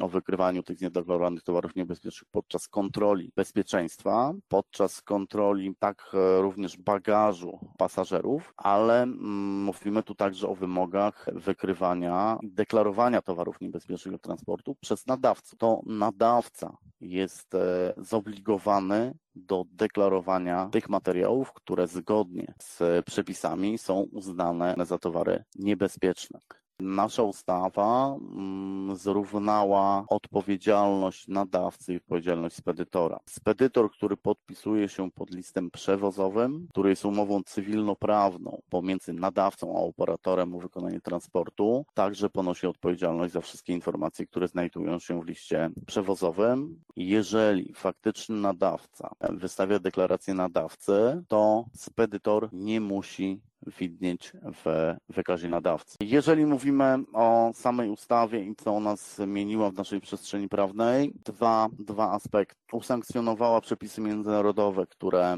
o 0.01 0.09
wykrywaniu 0.09 0.63
tych 0.63 0.81
niedeklarowanych 0.81 1.43
towarów 1.43 1.77
niebezpiecznych 1.77 2.31
podczas 2.31 2.69
kontroli 2.69 3.33
bezpieczeństwa, 3.37 4.33
podczas 4.49 5.03
kontroli 5.03 5.75
tak 5.79 6.11
e, 6.15 6.43
również 6.43 6.77
bagażu 6.77 7.59
pasażerów, 7.79 8.55
ale 8.57 9.03
mm, 9.03 9.63
mówimy 9.63 10.03
tu 10.03 10.15
także 10.15 10.49
o 10.49 10.55
wymogach 10.55 11.27
wykrywania 11.33 12.39
deklarowania 12.43 13.23
towarów 13.23 13.61
niebezpiecznych 13.61 14.13
do 14.13 14.19
transportu 14.19 14.75
przez 14.75 15.07
nadawcę. 15.07 15.57
To 15.57 15.81
nadawca 15.87 16.77
jest 17.03 17.55
e, 17.55 17.95
zobligowany 17.97 19.15
do 19.35 19.65
deklarowania 19.73 20.69
tych 20.73 20.89
materiałów, 20.89 21.53
które 21.53 21.87
zgodnie 21.87 22.55
z 22.59 23.05
przepisami 23.07 23.79
są 23.79 24.07
uznane 24.13 24.75
za 24.85 24.99
towary 24.99 25.45
niebezpieczne. 25.55 26.39
Nasza 26.81 27.23
ustawa 27.23 28.17
mm, 28.37 28.97
zrównała 28.97 30.05
odpowiedzialność 30.09 31.29
nadawcy 31.29 31.93
i 31.93 31.97
odpowiedzialność 31.97 32.57
spedytora. 32.57 33.21
Spedytor, 33.27 33.91
który 33.91 34.17
podpisuje 34.17 34.89
się 34.89 35.11
pod 35.11 35.31
listem 35.31 35.71
przewozowym, 35.71 36.67
który 36.71 36.91
jest 36.91 37.05
umową 37.05 37.43
cywilnoprawną 37.43 38.63
pomiędzy 38.71 39.13
nadawcą 39.13 39.77
a 39.77 39.81
operatorem 39.81 40.55
o 40.55 40.59
wykonanie 40.59 41.01
transportu, 41.01 41.85
także 41.95 42.31
ponosi 42.31 42.67
odpowiedzialność 42.67 43.33
za 43.33 43.41
wszystkie 43.41 43.73
informacje, 43.73 44.27
które 44.27 44.49
znajdują 44.49 44.99
się 44.99 45.21
w 45.21 45.27
liście 45.27 45.71
przewozowym. 45.87 46.81
Jeżeli 46.97 47.73
faktyczny 47.75 48.37
nadawca 48.37 49.11
wystawia 49.31 49.79
deklarację 49.79 50.35
nadawcy, 50.35 51.25
to 51.29 51.65
spedytor 51.75 52.49
nie 52.53 52.81
musi 52.81 53.41
widnieć 53.79 54.33
w 54.65 54.95
wykazie 55.09 55.49
nadawcy. 55.49 55.97
Jeżeli 56.01 56.47
mówimy 56.47 56.99
o 57.13 57.51
samej 57.55 57.91
ustawie 57.91 58.45
i 58.45 58.55
co 58.57 58.77
ona 58.77 58.97
zmieniła 58.97 59.71
w 59.71 59.75
naszej 59.75 60.01
przestrzeni 60.01 60.49
prawnej, 60.49 61.13
dwa, 61.25 61.69
dwa 61.79 62.11
aspekty. 62.13 62.62
Usankcjonowała 62.73 63.61
przepisy 63.61 64.01
międzynarodowe, 64.01 64.87
które 64.87 65.37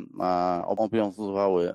obowiązywały 0.66 1.74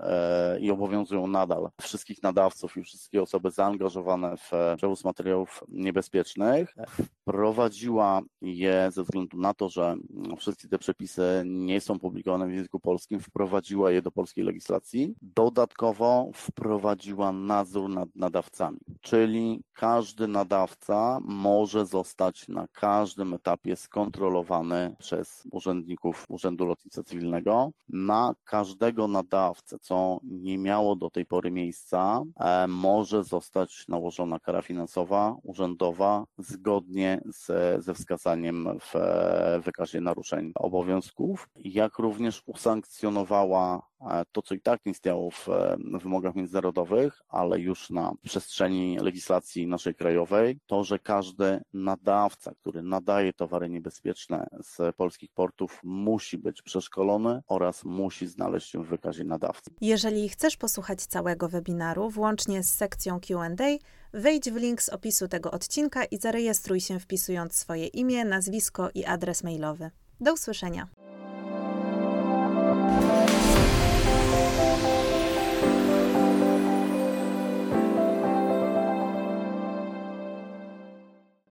i 0.60 0.72
obowiązują 0.72 1.28
nadal 1.28 1.70
wszystkich 1.82 2.24
nadawców 2.24 2.78
i 2.78 2.84
wszystkie 2.84 3.22
osoby 3.22 3.52
zaangażowane 3.52 4.38
w 4.38 4.52
przewóz 4.78 5.04
materiałów 5.04 5.64
niebezpiecznych. 5.68 6.76
Wprowadziła 7.22 8.22
je 8.42 8.90
ze 8.92 9.04
względu 9.04 9.38
na 9.38 9.54
to, 9.54 9.70
że 9.70 9.96
wszystkie 10.38 10.68
te 10.68 10.80
przepisy 10.80 11.44
nie 11.46 11.82
są 11.82 12.00
publikowane 12.00 12.48
w 12.48 12.54
języku 12.54 12.80
polskim, 12.80 13.20
wprowadziła 13.20 13.92
je 13.92 14.02
do 14.02 14.12
polskiej 14.12 14.44
legislacji. 14.44 15.16
Dodatkowo 15.22 16.30
wprowadziła 16.34 17.32
nadzór 17.32 17.90
nad 17.90 18.10
nadawcami, 18.16 18.80
czyli 19.02 19.64
każdy 19.74 20.28
nadawca 20.28 21.20
może 21.22 21.86
zostać 21.86 22.48
na 22.48 22.68
każdym 22.68 23.34
etapie 23.34 23.76
skontrolowany 23.76 24.96
przez 25.00 25.48
urzędników 25.52 26.26
Urzędu 26.30 26.66
Lotnictwa 26.66 27.04
Cywilnego. 27.04 27.72
Na 27.90 28.34
każdego 28.44 29.08
nadawcę, 29.08 29.78
co 29.82 30.20
nie 30.24 30.58
miało 30.58 30.96
do 30.96 31.10
tej 31.10 31.26
pory 31.26 31.52
miejsca, 31.52 32.24
e, 32.40 32.68
może 32.68 33.24
zostać 33.24 33.88
nałożona 33.88 34.40
kara 34.40 34.62
finansowa, 34.62 35.36
urzędowa, 35.44 36.26
zgodnie 36.38 37.22
z, 37.26 37.48
ze 37.84 37.94
wskazaniem 37.94 38.70
w 38.80 38.94
wykazie 39.66 40.02
naruszeń 40.02 40.52
obowiązków, 40.56 41.50
jak 41.56 42.00
również 42.00 42.44
usankcjonowała 42.46 43.78
e, 43.78 43.89
to, 44.32 44.42
co 44.42 44.56
i 44.56 44.62
tak 44.62 44.86
nie 44.86 44.92
istniało 44.92 45.32
w 45.32 45.48
wymogach 46.02 46.36
międzynarodowych, 46.36 47.22
ale 47.28 47.60
już 47.60 47.90
na 47.90 48.14
przestrzeni 48.24 48.98
legislacji 49.00 49.68
naszej 49.68 49.96
krajowej, 49.96 50.60
to, 50.68 50.84
że 50.84 51.00
każdy 51.00 51.62
nadawca, 51.74 52.52
który 52.62 52.84
nadaje 52.84 53.34
towary 53.34 53.70
niebezpieczne 53.70 54.48
z 54.64 54.96
polskich 54.96 55.30
portów, 55.34 55.80
musi 55.84 56.38
być 56.38 56.62
przeszkolony 56.62 57.42
oraz 57.48 57.86
musi 57.86 58.28
znaleźć 58.28 58.70
się 58.70 58.84
w 58.84 58.88
wykazie 58.88 59.24
nadawcy. 59.24 59.72
Jeżeli 59.82 60.30
chcesz 60.30 60.58
posłuchać 60.58 61.06
całego 61.06 61.50
webinaru, 61.50 62.10
włącznie 62.10 62.64
z 62.64 62.76
sekcją 62.76 63.20
QA, 63.20 63.50
wejdź 64.14 64.52
w 64.52 64.56
link 64.56 64.82
z 64.82 64.90
opisu 64.90 65.28
tego 65.28 65.52
odcinka 65.52 66.06
i 66.06 66.18
zarejestruj 66.18 66.82
się 66.82 67.00
wpisując 67.00 67.56
swoje 67.56 67.88
imię, 67.88 68.26
nazwisko 68.26 68.90
i 68.96 69.06
adres 69.06 69.44
mailowy. 69.44 69.92
Do 70.20 70.34
usłyszenia. 70.34 70.88